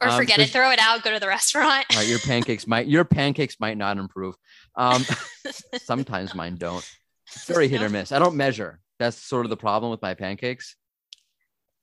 Or 0.00 0.08
um, 0.08 0.16
forget 0.16 0.38
it, 0.40 0.50
throw 0.50 0.70
it 0.70 0.80
out, 0.80 1.02
go 1.04 1.12
to 1.12 1.20
the 1.20 1.28
restaurant. 1.28 1.86
right. 1.94 2.06
Your 2.06 2.18
pancakes 2.18 2.66
might 2.66 2.88
your 2.88 3.04
pancakes 3.04 3.60
might 3.60 3.76
not 3.76 3.96
improve. 3.96 4.34
Um, 4.74 5.04
sometimes 5.76 6.34
mine 6.34 6.56
don't. 6.56 6.84
It's 7.28 7.44
very 7.46 7.68
hit 7.68 7.82
or 7.82 7.88
miss. 7.88 8.10
I 8.10 8.18
don't 8.18 8.36
measure. 8.36 8.80
That's 8.98 9.16
sort 9.16 9.46
of 9.46 9.50
the 9.50 9.56
problem 9.56 9.90
with 9.90 10.02
my 10.02 10.14
pancakes. 10.14 10.76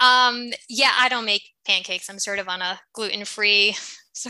Um, 0.02 0.52
yeah, 0.68 0.92
I 0.98 1.10
don't 1.10 1.26
make 1.26 1.44
pancakes. 1.66 2.10
I'm 2.10 2.20
sort 2.20 2.40
of 2.40 2.50
on 2.50 2.62
a 2.62 2.80
gluten-free 2.94 3.76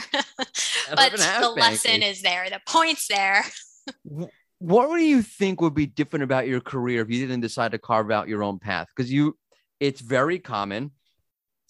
but 0.96 1.12
the 1.12 1.54
lesson 1.56 2.04
is 2.04 2.22
there. 2.22 2.50
The 2.50 2.62
point's 2.68 3.08
there. 3.08 3.44
what 4.60 4.96
do 4.96 5.04
you 5.04 5.22
think 5.22 5.62
would 5.62 5.74
be 5.74 5.86
different 5.86 6.24
about 6.24 6.48
your 6.48 6.62
career 6.62 7.02
if 7.02 7.10
you 7.10 7.26
didn't 7.26 7.42
decide 7.42 7.72
to 7.72 7.80
carve 7.80 8.12
out 8.12 8.28
your 8.28 8.44
own 8.44 8.60
path? 8.60 8.88
Because 8.96 9.12
you, 9.12 9.38
it's 9.80 10.02
very 10.02 10.40
common, 10.40 10.92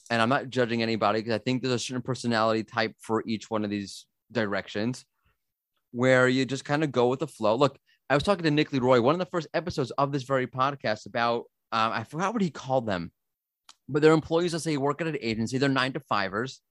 and 0.09 0.21
I'm 0.21 0.29
not 0.29 0.49
judging 0.49 0.83
anybody 0.83 1.19
because 1.19 1.33
I 1.33 1.37
think 1.39 1.61
there's 1.61 1.73
a 1.73 1.79
certain 1.79 2.01
personality 2.01 2.63
type 2.63 2.95
for 2.99 3.23
each 3.25 3.49
one 3.49 3.63
of 3.63 3.69
these 3.69 4.05
directions 4.31 5.05
where 5.91 6.27
you 6.27 6.45
just 6.45 6.65
kind 6.65 6.83
of 6.83 6.91
go 6.91 7.07
with 7.07 7.19
the 7.19 7.27
flow. 7.27 7.55
Look, 7.55 7.77
I 8.09 8.13
was 8.13 8.23
talking 8.23 8.43
to 8.43 8.51
Nick 8.51 8.73
Leroy, 8.73 8.99
one 9.01 9.15
of 9.15 9.19
the 9.19 9.25
first 9.25 9.47
episodes 9.53 9.91
of 9.91 10.11
this 10.11 10.23
very 10.23 10.47
podcast 10.47 11.05
about, 11.05 11.45
um, 11.71 11.91
I 11.93 12.03
forgot 12.03 12.33
what 12.33 12.41
he 12.41 12.49
called 12.49 12.85
them, 12.85 13.11
but 13.89 14.01
they're 14.01 14.13
employees 14.13 14.51
that 14.53 14.59
say 14.59 14.77
work 14.77 15.01
at 15.01 15.07
an 15.07 15.17
agency. 15.21 15.57
They're 15.57 15.69
nine 15.69 15.93
to 15.93 15.99
fivers. 15.99 16.61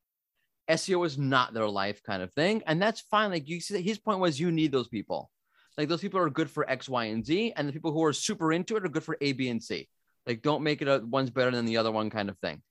SEO 0.70 1.04
is 1.04 1.18
not 1.18 1.52
their 1.52 1.68
life 1.68 2.02
kind 2.02 2.22
of 2.22 2.32
thing. 2.32 2.62
And 2.66 2.80
that's 2.80 3.00
fine. 3.00 3.30
Like 3.30 3.48
you 3.48 3.60
see, 3.60 3.82
his 3.82 3.98
point 3.98 4.20
was 4.20 4.38
you 4.38 4.52
need 4.52 4.72
those 4.72 4.88
people. 4.88 5.30
Like 5.76 5.88
those 5.88 6.00
people 6.00 6.20
are 6.20 6.30
good 6.30 6.50
for 6.50 6.68
X, 6.68 6.88
Y, 6.88 7.06
and 7.06 7.24
Z. 7.24 7.52
And 7.56 7.68
the 7.68 7.72
people 7.72 7.92
who 7.92 8.04
are 8.04 8.12
super 8.12 8.52
into 8.52 8.76
it 8.76 8.84
are 8.84 8.88
good 8.88 9.04
for 9.04 9.16
A, 9.20 9.32
B, 9.32 9.48
and 9.48 9.62
C. 9.62 9.88
Like 10.26 10.42
don't 10.42 10.62
make 10.62 10.82
it 10.82 10.88
a 10.88 11.02
one's 11.04 11.30
better 11.30 11.50
than 11.50 11.66
the 11.66 11.78
other 11.78 11.90
one 11.90 12.10
kind 12.10 12.28
of 12.28 12.38
thing. 12.38 12.62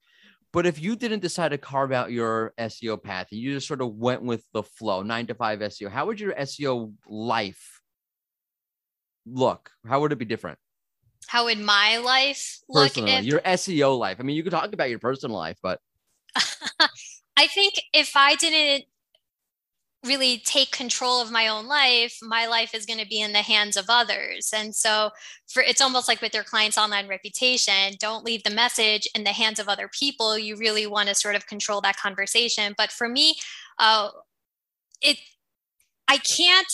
But 0.52 0.65
if 0.65 0.82
you 0.82 0.95
didn't 0.95 1.21
decide 1.21 1.49
to 1.49 1.58
carve 1.58 1.91
out 1.91 2.12
your 2.12 2.54
SEO 2.58 3.02
path 3.02 3.28
and 3.32 3.39
you 3.39 3.54
just 3.54 3.67
sort 3.67 3.82
of 3.82 3.95
went 3.95 4.23
with 4.23 4.43
the 4.54 4.63
flow, 4.63 5.04
nine 5.04 5.28
to 5.28 5.36
five 5.36 5.60
SEO, 5.60 5.91
how 5.91 6.08
would 6.08 6.19
your 6.19 6.34
SEO 6.34 6.93
life 7.08 7.82
look? 9.28 9.69
How 9.88 10.02
would 10.02 10.12
it 10.12 10.17
be 10.17 10.25
different? 10.25 10.58
How 11.30 11.46
would 11.46 11.60
my 11.60 11.98
life 11.98 12.58
look? 12.68 12.98
If- 12.98 13.24
your 13.24 13.42
SEO 13.42 14.00
life. 14.00 14.18
I 14.20 14.24
mean, 14.24 14.36
you 14.36 14.42
could 14.42 14.52
talk 14.52 14.74
about 14.74 14.89
your 14.89 14.98
personal 14.98 15.38
life, 15.38 15.60
but 15.62 15.80
I 17.38 17.46
think 17.46 17.76
if 17.94 18.13
I 18.15 18.34
didn't 18.34 18.86
really 20.04 20.39
take 20.39 20.72
control 20.72 21.22
of 21.22 21.30
my 21.30 21.48
own 21.48 21.68
life, 21.68 22.18
my 22.24 22.48
life 22.48 22.74
is 22.74 22.88
going 22.88 22.98
to 22.98 23.06
be 23.06 23.22
in 23.22 23.32
the 23.32 23.44
hands 23.44 23.78
of 23.78 23.86
others. 23.89 24.52
And 24.56 24.74
so 24.74 25.12
for 25.46 25.62
it's 25.62 25.82
almost 25.82 26.08
like 26.08 26.20
with 26.20 26.34
your 26.34 26.44
client's 26.44 26.80
online 26.80 27.08
reputation, 27.08 27.94
don't 28.00 28.26
leave 28.26 28.42
the 28.42 28.50
message 28.50 29.08
in 29.13 29.24
the 29.24 29.30
hands 29.30 29.60
of 29.60 29.70
other 29.70 29.88
people. 29.88 30.36
You 30.36 30.56
really 30.56 30.88
want 30.88 31.10
to 31.10 31.15
sort 31.15 31.36
of 31.36 31.46
control 31.46 31.80
that 31.82 31.98
conversation. 31.98 32.74
But 32.76 32.92
for 32.92 33.08
me, 33.08 33.36
uh, 33.78 34.10
it 35.00 35.20
I 36.08 36.18
can't 36.18 36.74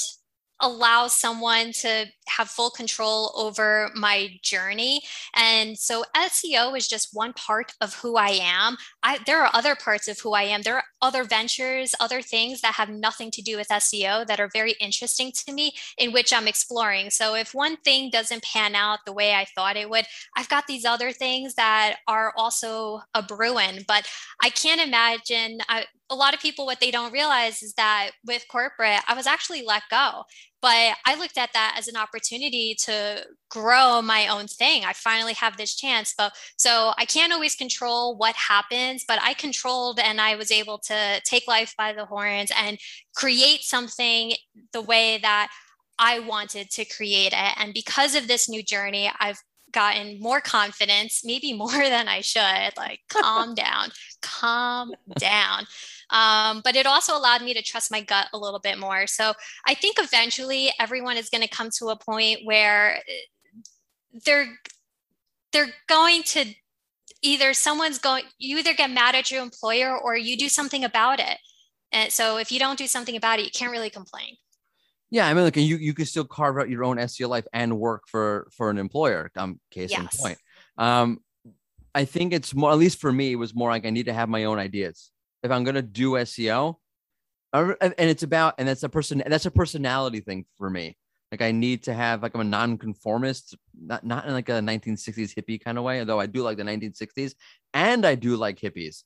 allow 0.61 1.07
someone 1.07 1.71
to 1.71 2.05
have 2.27 2.49
full 2.49 2.69
control 2.69 3.31
over 3.35 3.89
my 3.95 4.29
journey. 4.41 5.01
And 5.35 5.77
so 5.77 6.03
SEO 6.15 6.77
is 6.77 6.87
just 6.87 7.09
one 7.13 7.33
part 7.33 7.73
of 7.81 7.93
who 7.95 8.15
I 8.15 8.39
am. 8.41 8.77
I, 9.03 9.19
there 9.25 9.43
are 9.43 9.51
other 9.53 9.75
parts 9.75 10.07
of 10.07 10.19
who 10.19 10.33
I 10.33 10.43
am. 10.43 10.61
There 10.61 10.75
are 10.75 10.83
other 11.01 11.23
ventures, 11.23 11.93
other 11.99 12.21
things 12.21 12.61
that 12.61 12.75
have 12.75 12.89
nothing 12.89 13.31
to 13.31 13.41
do 13.41 13.57
with 13.57 13.67
SEO 13.67 14.25
that 14.27 14.39
are 14.39 14.49
very 14.53 14.73
interesting 14.79 15.31
to 15.33 15.53
me, 15.53 15.73
in 15.97 16.13
which 16.13 16.33
I'm 16.33 16.47
exploring. 16.47 17.09
So 17.09 17.35
if 17.35 17.53
one 17.53 17.77
thing 17.77 18.09
doesn't 18.09 18.43
pan 18.43 18.75
out 18.75 18.99
the 19.05 19.13
way 19.13 19.33
I 19.33 19.45
thought 19.55 19.77
it 19.77 19.89
would, 19.89 20.05
I've 20.37 20.49
got 20.49 20.67
these 20.67 20.85
other 20.85 21.11
things 21.11 21.55
that 21.55 21.97
are 22.07 22.33
also 22.37 23.01
a 23.13 23.21
brewing. 23.21 23.83
But 23.87 24.07
I 24.41 24.49
can't 24.49 24.81
imagine. 24.81 25.59
I, 25.69 25.85
a 26.09 26.15
lot 26.15 26.33
of 26.33 26.39
people 26.39 26.65
what 26.65 26.79
they 26.79 26.91
don't 26.91 27.11
realize 27.11 27.63
is 27.63 27.73
that 27.73 28.11
with 28.25 28.45
corporate 28.47 28.99
i 29.07 29.15
was 29.15 29.25
actually 29.25 29.63
let 29.63 29.81
go 29.89 30.23
but 30.65 30.95
i 31.05 31.15
looked 31.19 31.37
at 31.37 31.53
that 31.53 31.75
as 31.77 31.87
an 31.87 31.95
opportunity 31.95 32.75
to 32.75 33.23
grow 33.49 34.01
my 34.01 34.27
own 34.27 34.47
thing 34.47 34.83
i 34.83 34.93
finally 34.93 35.33
have 35.33 35.57
this 35.57 35.75
chance 35.75 36.13
but 36.17 36.33
so 36.57 36.93
i 36.97 37.05
can't 37.05 37.33
always 37.33 37.55
control 37.55 38.17
what 38.17 38.35
happens 38.35 39.05
but 39.07 39.19
i 39.21 39.33
controlled 39.33 39.99
and 39.99 40.19
i 40.19 40.35
was 40.35 40.51
able 40.51 40.77
to 40.79 41.21
take 41.23 41.47
life 41.47 41.73
by 41.77 41.93
the 41.93 42.05
horns 42.05 42.51
and 42.57 42.79
create 43.15 43.61
something 43.61 44.33
the 44.73 44.81
way 44.81 45.19
that 45.21 45.49
I 45.97 46.19
wanted 46.19 46.71
to 46.71 46.85
create 46.85 47.33
it. 47.33 47.53
And 47.57 47.73
because 47.73 48.15
of 48.15 48.27
this 48.27 48.49
new 48.49 48.63
journey, 48.63 49.09
I've 49.19 49.41
gotten 49.71 50.19
more 50.19 50.41
confidence, 50.41 51.21
maybe 51.23 51.53
more 51.53 51.71
than 51.71 52.07
I 52.07 52.21
should. 52.21 52.75
Like, 52.77 53.01
calm 53.09 53.55
down, 53.55 53.89
calm 54.21 54.93
down. 55.19 55.65
Um, 56.09 56.61
but 56.63 56.75
it 56.75 56.85
also 56.85 57.17
allowed 57.17 57.41
me 57.41 57.53
to 57.53 57.61
trust 57.61 57.91
my 57.91 58.01
gut 58.01 58.27
a 58.33 58.37
little 58.37 58.59
bit 58.59 58.77
more. 58.77 59.07
So 59.07 59.33
I 59.67 59.73
think 59.73 59.97
eventually 59.99 60.71
everyone 60.79 61.17
is 61.17 61.29
going 61.29 61.41
to 61.41 61.49
come 61.49 61.69
to 61.79 61.87
a 61.87 61.97
point 61.97 62.41
where 62.43 62.97
uh, 62.97 63.61
they're 64.25 64.47
they're 65.51 65.73
going 65.87 66.23
to 66.23 66.45
either 67.21 67.53
someone's 67.53 67.97
going 67.97 68.23
you 68.37 68.57
either 68.57 68.73
get 68.73 68.91
mad 68.91 69.15
at 69.15 69.31
your 69.31 69.41
employer 69.41 69.97
or 69.97 70.15
you 70.15 70.37
do 70.37 70.49
something 70.49 70.83
about 70.83 71.19
it. 71.19 71.37
And 71.91 72.11
so 72.11 72.37
if 72.37 72.51
you 72.51 72.59
don't 72.59 72.77
do 72.77 72.87
something 72.87 73.15
about 73.15 73.39
it, 73.39 73.45
you 73.45 73.51
can't 73.51 73.71
really 73.71 73.89
complain. 73.89 74.35
Yeah, 75.11 75.27
I 75.27 75.33
mean, 75.33 75.43
like 75.43 75.55
you 75.55 75.77
you 75.77 75.93
can 75.93 76.05
still 76.05 76.25
carve 76.25 76.57
out 76.57 76.69
your 76.69 76.83
own 76.83 76.97
SEO 76.97 77.29
life 77.29 77.45
and 77.53 77.79
work 77.79 78.03
for 78.07 78.47
for 78.55 78.69
an 78.69 78.77
employer. 78.77 79.31
Um, 79.35 79.59
case 79.71 79.91
yes. 79.91 79.99
in 79.99 80.07
point. 80.19 80.37
Um, 80.77 81.19
I 81.93 82.03
think 82.03 82.33
it's 82.33 82.53
more, 82.53 82.71
at 82.71 82.77
least 82.77 82.99
for 82.99 83.11
me, 83.11 83.31
it 83.31 83.37
was 83.37 83.55
more 83.55 83.69
like 83.69 83.85
I 83.85 83.89
need 83.89 84.07
to 84.07 84.13
have 84.13 84.27
my 84.27 84.43
own 84.43 84.59
ideas 84.59 85.11
if 85.45 85.51
I'm 85.51 85.63
going 85.63 85.75
to 85.75 85.81
do 85.81 86.11
SEO, 86.11 86.75
and 87.53 87.93
it's 87.97 88.23
about, 88.23 88.55
and 88.57 88.67
that's 88.67 88.83
a 88.83 88.89
person, 88.89 89.23
that's 89.25 89.45
a 89.45 89.51
personality 89.51 90.19
thing 90.19 90.45
for 90.57 90.69
me. 90.69 90.97
Like 91.31 91.41
I 91.41 91.51
need 91.51 91.83
to 91.83 91.93
have, 91.93 92.23
like 92.23 92.33
I'm 92.33 92.41
a 92.41 92.45
nonconformist, 92.45 93.55
not 93.79 94.05
not 94.05 94.25
in 94.25 94.33
like 94.33 94.49
a 94.49 94.53
1960s 94.53 95.33
hippie 95.33 95.63
kind 95.63 95.77
of 95.77 95.83
way, 95.83 95.99
although 95.99 96.19
I 96.19 96.25
do 96.25 96.43
like 96.43 96.57
the 96.57 96.63
1960s, 96.63 97.33
and 97.73 98.05
I 98.05 98.15
do 98.15 98.35
like 98.35 98.59
hippies, 98.59 99.03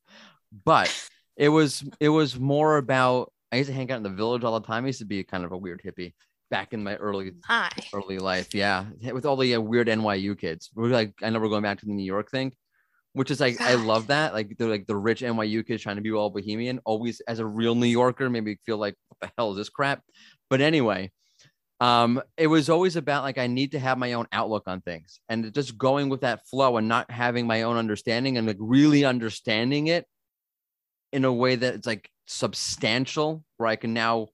but 0.65 0.93
it 1.37 1.49
was 1.49 1.83
it 1.99 2.09
was 2.09 2.39
more 2.39 2.77
about. 2.77 3.31
I 3.51 3.55
used 3.55 3.69
to 3.69 3.75
hang 3.75 3.91
out 3.91 3.97
in 3.97 4.03
the 4.03 4.09
village 4.09 4.43
all 4.43 4.59
the 4.59 4.67
time. 4.67 4.83
I 4.83 4.87
used 4.87 4.99
to 4.99 5.05
be 5.05 5.23
kind 5.23 5.43
of 5.43 5.51
a 5.51 5.57
weird 5.57 5.81
hippie 5.83 6.13
back 6.51 6.71
in 6.73 6.83
my 6.83 6.95
early 6.97 7.31
Hi. 7.45 7.69
early 7.93 8.19
life. 8.19 8.53
Yeah, 8.53 8.85
with 9.11 9.25
all 9.25 9.37
the 9.37 9.55
uh, 9.55 9.61
weird 9.61 9.87
NYU 9.87 10.37
kids. 10.37 10.69
We're 10.75 10.89
like, 10.89 11.13
I 11.23 11.29
know 11.29 11.39
we're 11.39 11.49
going 11.49 11.63
back 11.63 11.79
to 11.79 11.85
the 11.85 11.93
New 11.93 12.05
York 12.05 12.29
thing 12.29 12.53
which 13.13 13.31
is 13.31 13.39
like 13.39 13.57
God. 13.57 13.71
I 13.71 13.73
love 13.75 14.07
that. 14.07 14.33
Like 14.33 14.57
they're 14.57 14.69
like 14.69 14.87
the 14.87 14.95
rich 14.95 15.21
NYU 15.21 15.65
kids 15.65 15.83
trying 15.83 15.97
to 15.97 16.01
be 16.01 16.11
all 16.11 16.29
bohemian. 16.29 16.79
Always 16.85 17.21
as 17.21 17.39
a 17.39 17.45
real 17.45 17.75
New 17.75 17.87
Yorker, 17.87 18.29
maybe 18.29 18.57
feel 18.65 18.77
like 18.77 18.95
what 19.07 19.19
the 19.21 19.31
hell 19.37 19.51
is 19.51 19.57
this 19.57 19.69
crap? 19.69 20.01
But 20.49 20.61
anyway, 20.61 21.11
um, 21.79 22.21
it 22.37 22.47
was 22.47 22.69
always 22.69 22.95
about 22.95 23.23
like 23.23 23.37
I 23.37 23.47
need 23.47 23.71
to 23.71 23.79
have 23.79 23.97
my 23.97 24.13
own 24.13 24.27
outlook 24.31 24.63
on 24.67 24.81
things 24.81 25.19
and 25.29 25.53
just 25.53 25.77
going 25.77 26.09
with 26.09 26.21
that 26.21 26.47
flow 26.47 26.77
and 26.77 26.87
not 26.87 27.09
having 27.09 27.47
my 27.47 27.63
own 27.63 27.77
understanding 27.77 28.37
and 28.37 28.47
like 28.47 28.57
really 28.59 29.05
understanding 29.05 29.87
it 29.87 30.05
in 31.11 31.25
a 31.25 31.33
way 31.33 31.55
that 31.55 31.75
it's 31.75 31.87
like 31.87 32.09
substantial 32.27 33.43
where 33.57 33.69
I 33.69 33.75
can 33.75 33.93
now 33.93 34.27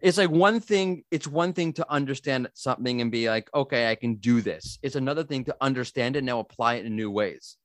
it's 0.00 0.18
like 0.18 0.30
one 0.30 0.60
thing 0.60 1.04
it's 1.10 1.26
one 1.26 1.52
thing 1.52 1.72
to 1.74 1.90
understand 1.90 2.48
something 2.54 3.00
and 3.00 3.10
be 3.10 3.28
like 3.28 3.48
okay 3.54 3.90
i 3.90 3.94
can 3.94 4.16
do 4.16 4.40
this 4.40 4.78
it's 4.82 4.96
another 4.96 5.24
thing 5.24 5.44
to 5.44 5.56
understand 5.60 6.16
it 6.16 6.18
and 6.18 6.26
now 6.26 6.38
apply 6.38 6.74
it 6.74 6.84
in 6.84 6.94
new 6.94 7.10
ways 7.10 7.56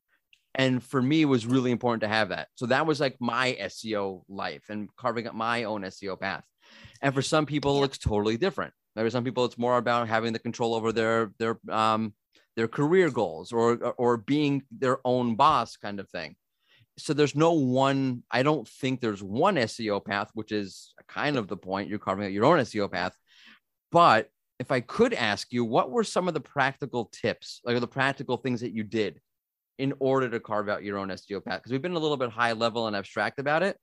and 0.55 0.81
for 0.81 1.01
me 1.01 1.21
it 1.21 1.25
was 1.25 1.45
really 1.45 1.71
important 1.71 2.01
to 2.01 2.07
have 2.07 2.29
that. 2.29 2.47
So 2.55 2.65
that 2.67 2.87
was 2.87 2.99
like 2.99 3.17
my 3.19 3.57
seo 3.63 4.23
life 4.27 4.63
and 4.69 4.89
carving 4.95 5.27
up 5.27 5.35
my 5.35 5.65
own 5.65 5.81
seo 5.83 6.19
path. 6.19 6.43
And 7.01 7.13
for 7.13 7.21
some 7.21 7.45
people 7.45 7.77
it 7.77 7.81
looks 7.81 7.97
totally 7.97 8.37
different. 8.37 8.73
For 8.95 9.09
some 9.09 9.25
people 9.25 9.45
it's 9.45 9.57
more 9.57 9.77
about 9.77 10.07
having 10.07 10.33
the 10.33 10.39
control 10.39 10.73
over 10.73 10.91
their 10.91 11.31
their 11.37 11.59
um 11.69 12.13
their 12.55 12.69
career 12.69 13.11
goals 13.11 13.51
or 13.51 13.93
or 13.97 14.17
being 14.17 14.63
their 14.71 14.99
own 15.05 15.35
boss 15.35 15.75
kind 15.75 15.99
of 15.99 16.09
thing. 16.09 16.35
So 16.97 17.13
there's 17.13 17.35
no 17.35 17.51
one 17.51 18.23
i 18.31 18.41
don't 18.41 18.67
think 18.67 19.01
there's 19.01 19.21
one 19.21 19.55
seo 19.55 20.03
path 20.03 20.31
which 20.33 20.51
is 20.53 20.93
kind 21.07 21.37
of 21.37 21.47
the 21.47 21.57
point. 21.57 21.89
You're 21.89 21.99
carving 21.99 22.25
out 22.25 22.31
your 22.31 22.45
own 22.45 22.59
seo 22.59 22.89
path. 22.89 23.15
But 23.91 24.29
if 24.57 24.71
i 24.71 24.79
could 24.79 25.13
ask 25.13 25.51
you 25.51 25.65
what 25.65 25.91
were 25.91 26.05
some 26.05 26.29
of 26.29 26.33
the 26.33 26.39
practical 26.39 27.11
tips 27.11 27.59
like 27.65 27.77
the 27.81 27.85
practical 27.85 28.37
things 28.37 28.61
that 28.61 28.71
you 28.71 28.83
did 28.83 29.19
in 29.77 29.93
order 29.99 30.29
to 30.29 30.39
carve 30.39 30.69
out 30.69 30.83
your 30.83 30.97
own 30.97 31.09
seo 31.09 31.43
path 31.43 31.59
because 31.59 31.71
we've 31.71 31.81
been 31.81 31.93
a 31.93 31.99
little 31.99 32.17
bit 32.17 32.29
high 32.29 32.53
level 32.53 32.87
and 32.87 32.95
abstract 32.95 33.39
about 33.39 33.63
it 33.63 33.77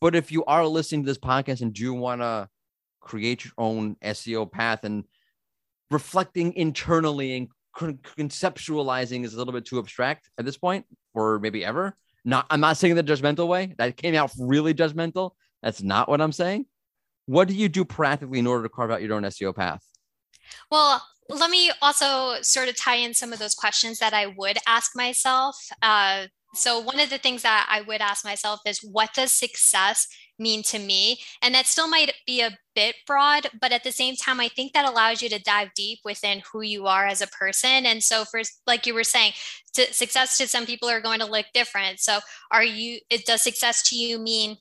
but 0.00 0.14
if 0.14 0.32
you 0.32 0.44
are 0.44 0.66
listening 0.66 1.02
to 1.02 1.06
this 1.06 1.18
podcast 1.18 1.60
and 1.60 1.72
do 1.72 1.92
want 1.92 2.20
to 2.20 2.48
create 3.00 3.44
your 3.44 3.54
own 3.58 3.96
seo 4.04 4.50
path 4.50 4.84
and 4.84 5.04
reflecting 5.90 6.54
internally 6.54 7.36
and 7.36 7.48
conceptualizing 7.76 9.24
is 9.24 9.34
a 9.34 9.38
little 9.38 9.52
bit 9.52 9.64
too 9.64 9.78
abstract 9.78 10.28
at 10.38 10.44
this 10.44 10.58
point 10.58 10.84
or 11.14 11.38
maybe 11.38 11.64
ever 11.64 11.96
not, 12.24 12.46
I'm 12.50 12.60
not 12.60 12.76
saying 12.76 12.94
the 12.96 13.02
judgmental 13.02 13.48
way. 13.48 13.74
That 13.78 13.96
came 13.96 14.14
out 14.14 14.32
really 14.38 14.74
judgmental. 14.74 15.32
That's 15.62 15.82
not 15.82 16.08
what 16.08 16.20
I'm 16.20 16.32
saying. 16.32 16.66
What 17.26 17.48
do 17.48 17.54
you 17.54 17.68
do 17.68 17.84
practically 17.84 18.38
in 18.38 18.46
order 18.46 18.64
to 18.64 18.68
carve 18.68 18.90
out 18.90 19.02
your 19.02 19.14
own 19.14 19.22
SEO 19.22 19.54
path? 19.54 19.82
Well, 20.70 21.02
let 21.30 21.50
me 21.50 21.70
also 21.80 22.40
sort 22.42 22.68
of 22.68 22.76
tie 22.76 22.96
in 22.96 23.14
some 23.14 23.32
of 23.32 23.38
those 23.38 23.54
questions 23.54 23.98
that 23.98 24.12
I 24.12 24.26
would 24.26 24.58
ask 24.66 24.92
myself. 24.96 25.56
Uh, 25.82 26.26
so, 26.54 26.80
one 26.80 26.98
of 26.98 27.10
the 27.10 27.18
things 27.18 27.42
that 27.42 27.68
I 27.70 27.82
would 27.82 28.00
ask 28.00 28.24
myself 28.24 28.60
is 28.66 28.80
what 28.80 29.14
does 29.14 29.30
success 29.30 30.08
mean 30.38 30.62
to 30.64 30.78
me? 30.78 31.20
And 31.42 31.54
that 31.54 31.66
still 31.66 31.88
might 31.88 32.12
be 32.26 32.40
a 32.40 32.56
bit 32.74 32.96
broad, 33.06 33.48
but 33.60 33.72
at 33.72 33.84
the 33.84 33.92
same 33.92 34.16
time, 34.16 34.40
I 34.40 34.48
think 34.48 34.72
that 34.72 34.88
allows 34.88 35.22
you 35.22 35.28
to 35.28 35.38
dive 35.38 35.68
deep 35.76 36.00
within 36.04 36.42
who 36.52 36.62
you 36.62 36.86
are 36.86 37.06
as 37.06 37.20
a 37.20 37.28
person. 37.28 37.86
And 37.86 38.02
so, 38.02 38.24
for 38.24 38.42
like 38.66 38.86
you 38.86 38.94
were 38.94 39.04
saying, 39.04 39.32
to, 39.74 39.92
success 39.92 40.38
to 40.38 40.48
some 40.48 40.66
people 40.66 40.88
are 40.88 41.00
going 41.00 41.20
to 41.20 41.26
look 41.30 41.46
different. 41.54 42.00
So, 42.00 42.18
are 42.50 42.64
you, 42.64 42.98
it, 43.10 43.26
does 43.26 43.42
success 43.42 43.88
to 43.90 43.96
you 43.96 44.18
mean 44.18 44.56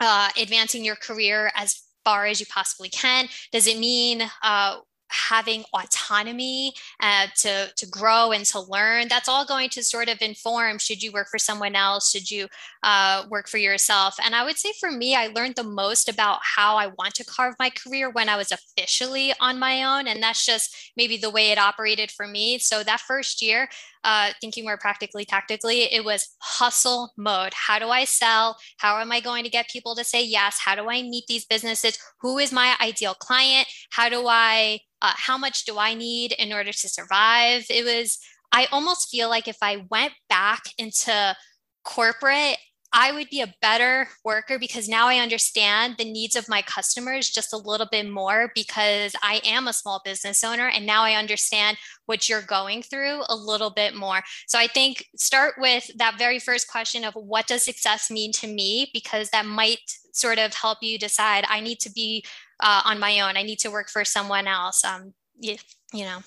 uh, 0.00 0.30
advancing 0.40 0.84
your 0.84 0.96
career 0.96 1.52
as 1.56 1.82
far 2.06 2.24
as 2.24 2.40
you 2.40 2.46
possibly 2.46 2.88
can? 2.88 3.28
Does 3.52 3.66
it 3.66 3.78
mean 3.78 4.22
uh, 4.42 4.78
having 5.08 5.64
autonomy 5.72 6.72
uh, 7.00 7.26
to, 7.36 7.68
to 7.76 7.86
grow 7.86 8.32
and 8.32 8.44
to 8.46 8.60
learn 8.60 9.08
that's 9.08 9.28
all 9.28 9.44
going 9.44 9.68
to 9.68 9.82
sort 9.82 10.08
of 10.08 10.20
inform 10.20 10.78
should 10.78 11.02
you 11.02 11.12
work 11.12 11.28
for 11.30 11.38
someone 11.38 11.74
else 11.74 12.10
should 12.10 12.30
you 12.30 12.46
uh, 12.82 13.24
work 13.30 13.48
for 13.48 13.58
yourself. 13.58 14.16
And 14.24 14.34
i 14.34 14.44
would 14.44 14.56
say 14.56 14.72
for 14.78 14.90
me 14.90 15.14
i 15.14 15.28
learned 15.28 15.56
the 15.56 15.62
most 15.62 16.08
about 16.08 16.40
how 16.42 16.76
i 16.76 16.86
want 16.86 17.14
to 17.14 17.24
carve 17.24 17.54
my 17.58 17.70
career 17.70 18.10
when 18.10 18.28
i 18.28 18.36
was 18.36 18.52
officially 18.52 19.32
on 19.40 19.58
my 19.58 19.82
own 19.84 20.06
and 20.06 20.22
that's 20.22 20.44
just 20.44 20.92
maybe 20.96 21.16
the 21.16 21.30
way 21.30 21.50
it 21.50 21.58
operated 21.58 22.10
for 22.10 22.26
me. 22.26 22.58
So 22.58 22.82
that 22.82 23.00
first 23.00 23.42
year 23.42 23.68
uh, 24.04 24.30
thinking 24.40 24.64
more 24.64 24.76
practically 24.76 25.24
tactically 25.24 25.82
it 25.92 26.04
was 26.04 26.36
hustle 26.40 27.12
mode. 27.16 27.52
How 27.54 27.78
do 27.78 27.88
i 27.88 28.04
sell? 28.04 28.56
How 28.78 29.00
am 29.00 29.10
i 29.10 29.20
going 29.20 29.44
to 29.44 29.50
get 29.50 29.68
people 29.68 29.94
to 29.96 30.04
say 30.04 30.22
yes? 30.22 30.58
How 30.64 30.74
do 30.74 30.88
i 30.88 31.02
meet 31.02 31.24
these 31.26 31.44
businesses? 31.44 31.98
Who 32.20 32.38
is 32.38 32.52
my 32.52 32.76
ideal 32.80 33.14
client? 33.14 33.66
How 33.90 34.08
do 34.08 34.24
i 34.26 34.80
uh, 35.04 35.12
how 35.16 35.36
much 35.36 35.66
do 35.66 35.78
I 35.78 35.92
need 35.92 36.32
in 36.32 36.50
order 36.50 36.72
to 36.72 36.88
survive? 36.88 37.66
It 37.68 37.84
was, 37.84 38.18
I 38.52 38.66
almost 38.72 39.10
feel 39.10 39.28
like 39.28 39.46
if 39.46 39.58
I 39.60 39.84
went 39.90 40.14
back 40.30 40.62
into 40.78 41.36
corporate, 41.84 42.56
I 42.96 43.10
would 43.10 43.28
be 43.28 43.40
a 43.40 43.52
better 43.60 44.06
worker 44.24 44.56
because 44.56 44.88
now 44.88 45.08
I 45.08 45.16
understand 45.16 45.96
the 45.98 46.04
needs 46.04 46.36
of 46.36 46.48
my 46.48 46.62
customers 46.62 47.28
just 47.28 47.52
a 47.52 47.56
little 47.56 47.88
bit 47.90 48.08
more 48.08 48.52
because 48.54 49.16
I 49.20 49.40
am 49.44 49.66
a 49.66 49.72
small 49.72 50.00
business 50.04 50.44
owner 50.44 50.68
and 50.68 50.86
now 50.86 51.02
I 51.02 51.14
understand 51.14 51.76
what 52.06 52.28
you're 52.28 52.40
going 52.40 52.84
through 52.84 53.22
a 53.28 53.34
little 53.34 53.70
bit 53.70 53.96
more. 53.96 54.22
So 54.46 54.60
I 54.60 54.68
think 54.68 55.06
start 55.16 55.54
with 55.58 55.90
that 55.96 56.18
very 56.18 56.38
first 56.38 56.68
question 56.68 57.02
of 57.02 57.14
what 57.14 57.48
does 57.48 57.64
success 57.64 58.12
mean 58.12 58.30
to 58.32 58.46
me 58.46 58.90
because 58.94 59.28
that 59.30 59.44
might 59.44 59.80
sort 60.12 60.38
of 60.38 60.54
help 60.54 60.78
you 60.80 60.96
decide 60.96 61.44
I 61.48 61.58
need 61.58 61.80
to 61.80 61.90
be 61.90 62.24
uh, 62.60 62.82
on 62.84 63.00
my 63.00 63.18
own. 63.20 63.36
I 63.36 63.42
need 63.42 63.58
to 63.60 63.70
work 63.70 63.88
for 63.88 64.04
someone 64.04 64.46
else. 64.46 64.84
Um, 64.84 65.14
you, 65.40 65.56
you 65.92 66.04
know. 66.04 66.20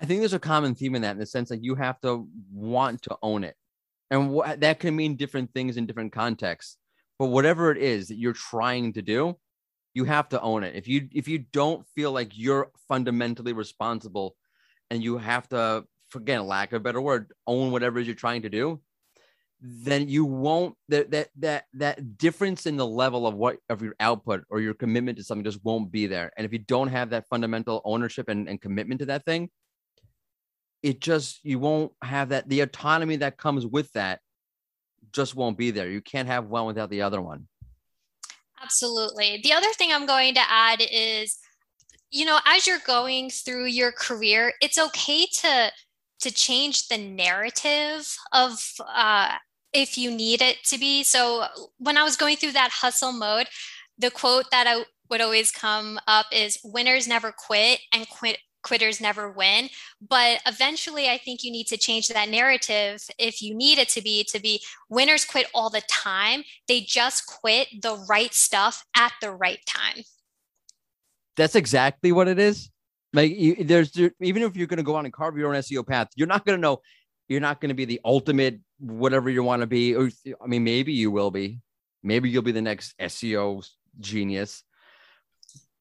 I 0.00 0.06
think 0.06 0.20
there's 0.20 0.32
a 0.32 0.38
common 0.38 0.74
theme 0.74 0.94
in 0.94 1.02
that, 1.02 1.10
in 1.10 1.18
the 1.18 1.26
sense 1.26 1.50
that 1.50 1.62
you 1.62 1.74
have 1.74 2.00
to 2.00 2.26
want 2.50 3.02
to 3.02 3.18
own 3.22 3.44
it, 3.44 3.54
and 4.10 4.34
wh- 4.34 4.58
that 4.58 4.80
can 4.80 4.96
mean 4.96 5.16
different 5.16 5.52
things 5.52 5.76
in 5.76 5.86
different 5.86 6.12
contexts. 6.12 6.76
But 7.18 7.26
whatever 7.26 7.70
it 7.70 7.78
is 7.78 8.08
that 8.08 8.16
you're 8.16 8.32
trying 8.32 8.94
to 8.94 9.02
do, 9.02 9.36
you 9.94 10.04
have 10.04 10.28
to 10.30 10.40
own 10.40 10.64
it. 10.64 10.74
If 10.74 10.88
you 10.88 11.08
if 11.12 11.28
you 11.28 11.38
don't 11.38 11.86
feel 11.94 12.12
like 12.12 12.32
you're 12.34 12.70
fundamentally 12.88 13.52
responsible, 13.52 14.36
and 14.90 15.02
you 15.02 15.18
have 15.18 15.48
to, 15.50 15.84
forget 16.08 16.44
lack 16.44 16.72
of 16.72 16.78
a 16.78 16.80
better 16.80 17.00
word, 17.00 17.32
own 17.46 17.70
whatever 17.70 17.98
it 17.98 18.02
is 18.02 18.08
you're 18.08 18.16
trying 18.16 18.42
to 18.42 18.48
do, 18.48 18.80
then 19.60 20.08
you 20.08 20.24
won't 20.24 20.74
that 20.88 21.10
that 21.10 21.28
that 21.36 21.64
that 21.74 22.18
difference 22.18 22.66
in 22.66 22.76
the 22.76 22.86
level 22.86 23.26
of 23.26 23.34
what 23.34 23.58
of 23.68 23.82
your 23.82 23.94
output 24.00 24.42
or 24.48 24.60
your 24.60 24.74
commitment 24.74 25.18
to 25.18 25.24
something 25.24 25.44
just 25.44 25.62
won't 25.64 25.92
be 25.92 26.06
there 26.06 26.32
and 26.36 26.46
if 26.46 26.52
you 26.52 26.58
don't 26.58 26.88
have 26.88 27.10
that 27.10 27.28
fundamental 27.28 27.82
ownership 27.84 28.28
and, 28.28 28.48
and 28.48 28.62
commitment 28.62 29.00
to 29.00 29.06
that 29.06 29.24
thing 29.26 29.50
it 30.82 31.00
just 31.00 31.40
you 31.44 31.58
won't 31.58 31.92
have 32.02 32.30
that 32.30 32.48
the 32.48 32.60
autonomy 32.60 33.16
that 33.16 33.36
comes 33.36 33.66
with 33.66 33.92
that 33.92 34.20
just 35.12 35.34
won't 35.34 35.58
be 35.58 35.70
there. 35.70 35.88
You 35.88 36.00
can't 36.00 36.28
have 36.28 36.46
one 36.46 36.66
without 36.66 36.90
the 36.90 37.02
other 37.02 37.20
one. 37.20 37.46
Absolutely. 38.62 39.40
The 39.42 39.52
other 39.52 39.70
thing 39.76 39.90
i'm 39.92 40.06
going 40.06 40.34
to 40.34 40.42
add 40.48 40.82
is 40.90 41.38
you 42.10 42.24
know 42.24 42.38
as 42.46 42.66
you're 42.66 42.78
going 42.86 43.30
through 43.30 43.66
your 43.66 43.92
career 43.92 44.52
it's 44.60 44.78
okay 44.78 45.26
to 45.40 45.70
to 46.20 46.30
change 46.30 46.88
the 46.88 46.98
narrative 46.98 48.14
of 48.32 48.62
uh, 48.86 49.34
if 49.72 49.96
you 49.96 50.10
need 50.10 50.42
it 50.42 50.58
to 50.64 50.78
be. 50.78 51.02
So 51.02 51.44
when 51.78 51.96
I 51.96 52.02
was 52.02 52.16
going 52.16 52.36
through 52.36 52.52
that 52.52 52.70
hustle 52.70 53.12
mode, 53.12 53.46
the 53.98 54.10
quote 54.10 54.50
that 54.50 54.66
I 54.66 54.84
would 55.08 55.20
always 55.20 55.50
come 55.50 55.98
up 56.06 56.26
is 56.32 56.58
winners 56.62 57.08
never 57.08 57.32
quit 57.32 57.80
and 57.92 58.08
quit 58.08 58.38
quitters 58.62 59.00
never 59.00 59.30
win 59.30 59.68
but 60.06 60.40
eventually 60.46 61.08
i 61.08 61.18
think 61.18 61.42
you 61.42 61.50
need 61.50 61.66
to 61.66 61.76
change 61.76 62.08
that 62.08 62.28
narrative 62.28 63.02
if 63.18 63.42
you 63.42 63.54
need 63.54 63.78
it 63.78 63.88
to 63.88 64.02
be 64.02 64.24
to 64.24 64.40
be 64.40 64.60
winners 64.88 65.24
quit 65.24 65.46
all 65.54 65.70
the 65.70 65.82
time 65.88 66.42
they 66.68 66.80
just 66.80 67.26
quit 67.26 67.68
the 67.82 67.96
right 68.08 68.34
stuff 68.34 68.84
at 68.96 69.12
the 69.20 69.30
right 69.30 69.60
time 69.66 70.02
that's 71.36 71.54
exactly 71.54 72.12
what 72.12 72.28
it 72.28 72.38
is 72.38 72.70
like 73.12 73.36
you, 73.36 73.56
there's 73.64 73.90
there, 73.92 74.12
even 74.20 74.42
if 74.42 74.56
you're 74.56 74.66
going 74.66 74.76
to 74.76 74.82
go 74.82 74.94
on 74.94 75.04
and 75.04 75.12
carve 75.12 75.36
your 75.36 75.54
own 75.54 75.60
seo 75.60 75.86
path 75.86 76.08
you're 76.16 76.28
not 76.28 76.44
going 76.44 76.56
to 76.56 76.60
know 76.60 76.80
you're 77.28 77.40
not 77.40 77.60
going 77.60 77.68
to 77.68 77.74
be 77.74 77.84
the 77.84 78.00
ultimate 78.04 78.58
whatever 78.80 79.30
you 79.30 79.42
want 79.42 79.60
to 79.60 79.66
be. 79.66 79.94
Or, 79.94 80.10
I 80.42 80.46
mean, 80.46 80.64
maybe 80.64 80.92
you 80.92 81.10
will 81.10 81.30
be. 81.30 81.60
Maybe 82.02 82.30
you'll 82.30 82.42
be 82.42 82.52
the 82.52 82.62
next 82.62 82.94
SEO 82.98 83.66
genius. 84.00 84.64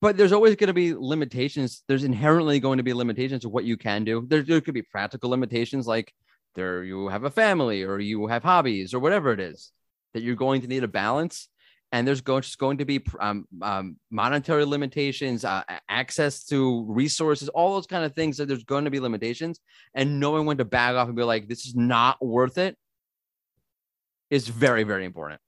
But 0.01 0.15
there's 0.15 0.31
always 0.31 0.55
going 0.55 0.67
to 0.67 0.73
be 0.73 0.93
limitations. 0.93 1.83
There's 1.87 2.05
inherently 2.05 2.59
going 2.59 2.77
to 2.77 2.83
be 2.83 2.93
limitations 2.93 3.43
of 3.43 3.51
what 3.51 3.65
you 3.65 3.75
can 3.75 4.05
do. 4.05 4.25
There, 4.27 4.41
there 4.41 4.61
could 4.61 4.73
be 4.73 4.81
practical 4.81 5.29
limitations 5.29 5.87
like 5.87 6.13
there 6.55 6.83
you 6.83 7.09
have 7.09 7.25
a 7.25 7.29
family 7.29 7.83
or 7.83 7.99
you 7.99 8.27
have 8.27 8.43
hobbies 8.43 8.93
or 8.93 8.99
whatever 8.99 9.31
it 9.31 9.39
is 9.39 9.71
that 10.13 10.21
you're 10.21 10.35
going 10.35 10.61
to 10.61 10.67
need 10.67 10.83
a 10.83 10.87
balance 10.87 11.49
and 11.91 12.07
there's 12.07 12.21
going, 12.21 12.43
just 12.43 12.59
going 12.59 12.77
to 12.77 12.85
be 12.85 13.03
um, 13.19 13.47
um, 13.61 13.97
monetary 14.11 14.65
limitations, 14.65 15.43
uh, 15.43 15.63
access 15.87 16.43
to 16.45 16.85
resources, 16.87 17.49
all 17.49 17.73
those 17.73 17.87
kind 17.87 18.05
of 18.05 18.13
things. 18.13 18.37
That 18.37 18.47
there's 18.47 18.63
going 18.63 18.85
to 18.85 18.91
be 18.91 18.99
limitations, 18.99 19.59
and 19.95 20.19
knowing 20.19 20.45
when 20.45 20.57
to 20.57 20.65
back 20.65 20.95
off 20.95 21.07
and 21.07 21.17
be 21.17 21.23
like, 21.23 21.47
"This 21.47 21.65
is 21.65 21.75
not 21.75 22.23
worth 22.23 22.57
it," 22.57 22.77
is 24.29 24.47
very, 24.47 24.83
very 24.83 25.05
important. 25.05 25.41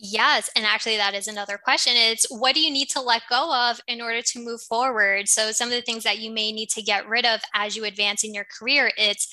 Yes, 0.00 0.48
and 0.54 0.64
actually, 0.64 0.96
that 0.96 1.14
is 1.14 1.26
another 1.26 1.58
question. 1.58 1.92
It's 1.96 2.24
what 2.30 2.54
do 2.54 2.60
you 2.60 2.70
need 2.70 2.88
to 2.90 3.00
let 3.00 3.22
go 3.28 3.52
of 3.52 3.80
in 3.88 4.00
order 4.00 4.22
to 4.22 4.38
move 4.38 4.62
forward? 4.62 5.28
So, 5.28 5.50
some 5.50 5.68
of 5.68 5.74
the 5.74 5.82
things 5.82 6.04
that 6.04 6.18
you 6.18 6.30
may 6.30 6.52
need 6.52 6.68
to 6.70 6.82
get 6.82 7.08
rid 7.08 7.26
of 7.26 7.40
as 7.52 7.76
you 7.76 7.84
advance 7.84 8.22
in 8.22 8.32
your 8.32 8.46
career, 8.58 8.92
it's 8.96 9.26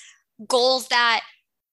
goals 0.47 0.87
that 0.87 1.21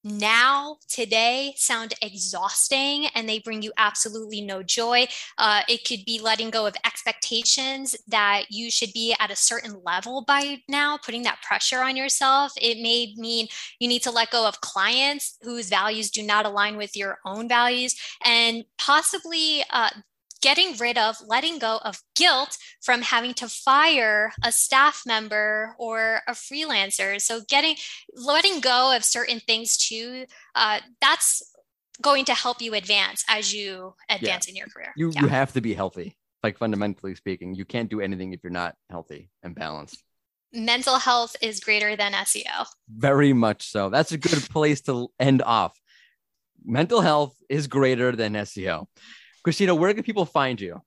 now 0.04 0.76
today 0.88 1.54
sound 1.56 1.94
exhausting 2.02 3.06
and 3.14 3.28
they 3.28 3.38
bring 3.38 3.62
you 3.62 3.72
absolutely 3.76 4.40
no 4.40 4.62
joy. 4.62 5.06
Uh, 5.38 5.62
it 5.68 5.86
could 5.86 6.04
be 6.04 6.20
letting 6.20 6.50
go 6.50 6.66
of 6.66 6.74
expectations 6.84 7.96
that 8.08 8.44
you 8.50 8.70
should 8.70 8.92
be 8.92 9.14
at 9.18 9.30
a 9.30 9.36
certain 9.36 9.82
level 9.84 10.22
by 10.26 10.60
now 10.68 10.96
putting 10.96 11.22
that 11.22 11.42
pressure 11.42 11.82
on 11.82 11.96
yourself. 11.96 12.52
It 12.60 12.82
may 12.82 13.14
mean 13.16 13.48
you 13.78 13.88
need 13.88 14.02
to 14.02 14.10
let 14.10 14.30
go 14.30 14.46
of 14.46 14.60
clients 14.60 15.38
whose 15.42 15.68
values 15.68 16.10
do 16.10 16.22
not 16.22 16.46
align 16.46 16.76
with 16.76 16.96
your 16.96 17.18
own 17.24 17.48
values 17.48 17.94
and 18.24 18.64
possibly 18.78 19.64
uh, 19.70 19.90
getting 20.42 20.76
rid 20.76 20.98
of, 20.98 21.16
letting 21.26 21.58
go 21.58 21.78
of 21.84 22.00
guilt 22.14 22.58
from 22.82 23.02
having 23.02 23.32
to 23.34 23.48
fire 23.48 24.32
a 24.44 24.52
staff 24.52 25.02
member 25.06 25.74
or 25.78 26.20
a 26.26 26.32
freelancer. 26.32 27.20
So 27.20 27.40
getting, 27.48 27.76
letting 28.14 28.60
go 28.60 28.94
of 28.94 29.04
certain 29.04 29.40
things 29.40 29.76
too, 29.76 30.26
uh, 30.54 30.80
that's 31.00 31.42
going 32.00 32.24
to 32.26 32.34
help 32.34 32.60
you 32.60 32.74
advance 32.74 33.24
as 33.28 33.54
you 33.54 33.94
advance 34.08 34.46
yeah. 34.46 34.50
in 34.50 34.56
your 34.56 34.66
career. 34.66 34.92
You, 34.96 35.10
yeah. 35.10 35.22
you 35.22 35.28
have 35.28 35.52
to 35.52 35.60
be 35.60 35.74
healthy, 35.74 36.16
like 36.42 36.58
fundamentally 36.58 37.14
speaking. 37.14 37.54
You 37.54 37.64
can't 37.64 37.88
do 37.88 38.00
anything 38.00 38.32
if 38.32 38.40
you're 38.42 38.50
not 38.50 38.74
healthy 38.90 39.30
and 39.42 39.54
balanced 39.54 40.02
mental 40.54 40.98
health 40.98 41.34
is 41.40 41.60
greater 41.60 41.96
than 41.96 42.12
SEO. 42.12 42.66
Very 42.86 43.32
much 43.32 43.70
so. 43.70 43.88
That's 43.88 44.12
a 44.12 44.18
good 44.18 44.42
place 44.50 44.82
to 44.82 45.08
end 45.18 45.40
off 45.40 45.74
mental 46.64 47.00
health 47.00 47.36
is 47.48 47.66
greater 47.66 48.12
than 48.12 48.34
SEO. 48.34 48.86
Christina, 49.42 49.74
where 49.74 49.92
can 49.92 50.02
people 50.02 50.24
find 50.24 50.60
you? 50.60 50.80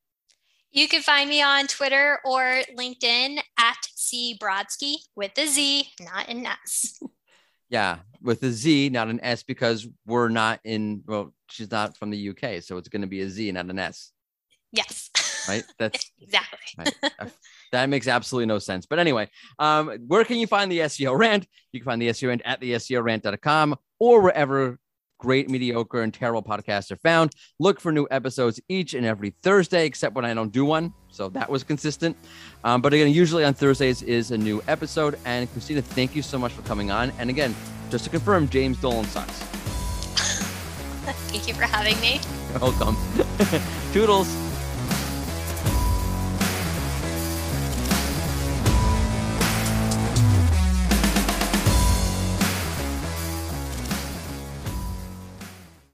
You 0.71 0.87
can 0.87 1.01
find 1.01 1.29
me 1.29 1.41
on 1.41 1.67
Twitter 1.67 2.19
or 2.25 2.61
LinkedIn 2.77 3.39
at 3.57 3.77
C 3.95 4.37
Brodzky 4.41 4.95
with 5.15 5.31
a 5.37 5.47
Z, 5.47 5.89
not 6.01 6.27
an 6.27 6.45
S. 6.45 6.99
yeah, 7.69 7.99
with 8.21 8.43
a 8.43 8.51
Z, 8.51 8.89
not 8.89 9.07
an 9.07 9.21
S, 9.23 9.43
because 9.43 9.87
we're 10.05 10.29
not 10.29 10.59
in, 10.63 11.01
well, 11.05 11.33
she's 11.49 11.71
not 11.71 11.95
from 11.97 12.09
the 12.09 12.29
UK. 12.29 12.61
So 12.61 12.77
it's 12.77 12.89
going 12.89 13.01
to 13.03 13.07
be 13.07 13.21
a 13.21 13.29
Z, 13.29 13.51
not 13.53 13.67
an 13.67 13.79
S. 13.79 14.11
Yes. 14.71 15.11
Right? 15.47 15.63
That's 15.79 16.11
exactly. 16.19 16.59
Right. 16.77 17.31
that 17.71 17.89
makes 17.89 18.07
absolutely 18.07 18.47
no 18.47 18.59
sense. 18.59 18.85
But 18.85 18.99
anyway, 18.99 19.29
um, 19.59 19.97
where 20.07 20.25
can 20.25 20.37
you 20.37 20.47
find 20.47 20.71
the 20.71 20.79
SEO 20.79 21.17
rant? 21.17 21.47
You 21.71 21.79
can 21.79 21.85
find 21.85 22.01
the 22.01 22.09
SEO 22.09 22.29
rant 22.29 22.41
at 22.43 22.59
the 22.59 22.73
SEO 22.73 23.03
rant.com 23.03 23.77
or 23.99 24.21
wherever 24.21 24.77
great, 25.17 25.49
mediocre, 25.49 26.01
and 26.01 26.13
terrible 26.13 26.43
podcasts 26.43 26.91
are 26.91 26.97
found. 26.97 27.31
Look 27.59 27.79
for 27.79 27.91
new 27.91 28.07
episodes 28.11 28.59
each 28.69 28.93
and 28.93 29.05
every 29.05 29.31
Thursday, 29.41 29.85
except 29.85 30.15
when 30.15 30.25
I 30.25 30.33
don't 30.33 30.51
do 30.51 30.65
one. 30.65 30.93
So 31.09 31.29
that 31.29 31.49
was 31.49 31.63
consistent. 31.63 32.17
Um, 32.63 32.81
but 32.81 32.93
again, 32.93 33.11
usually 33.11 33.43
on 33.43 33.53
Thursdays 33.53 34.01
is 34.01 34.31
a 34.31 34.37
new 34.37 34.61
episode. 34.67 35.17
And 35.25 35.51
Christina, 35.51 35.81
thank 35.81 36.15
you 36.15 36.21
so 36.21 36.37
much 36.37 36.51
for 36.51 36.61
coming 36.63 36.91
on. 36.91 37.11
And 37.19 37.29
again, 37.29 37.55
just 37.89 38.03
to 38.05 38.09
confirm, 38.09 38.49
James 38.49 38.77
Dolan 38.77 39.05
sucks. 39.05 39.31
thank 41.29 41.47
you 41.47 41.53
for 41.53 41.63
having 41.63 41.99
me. 42.01 42.19
You're 42.51 42.59
welcome. 42.59 42.97
Toodles. 43.93 44.54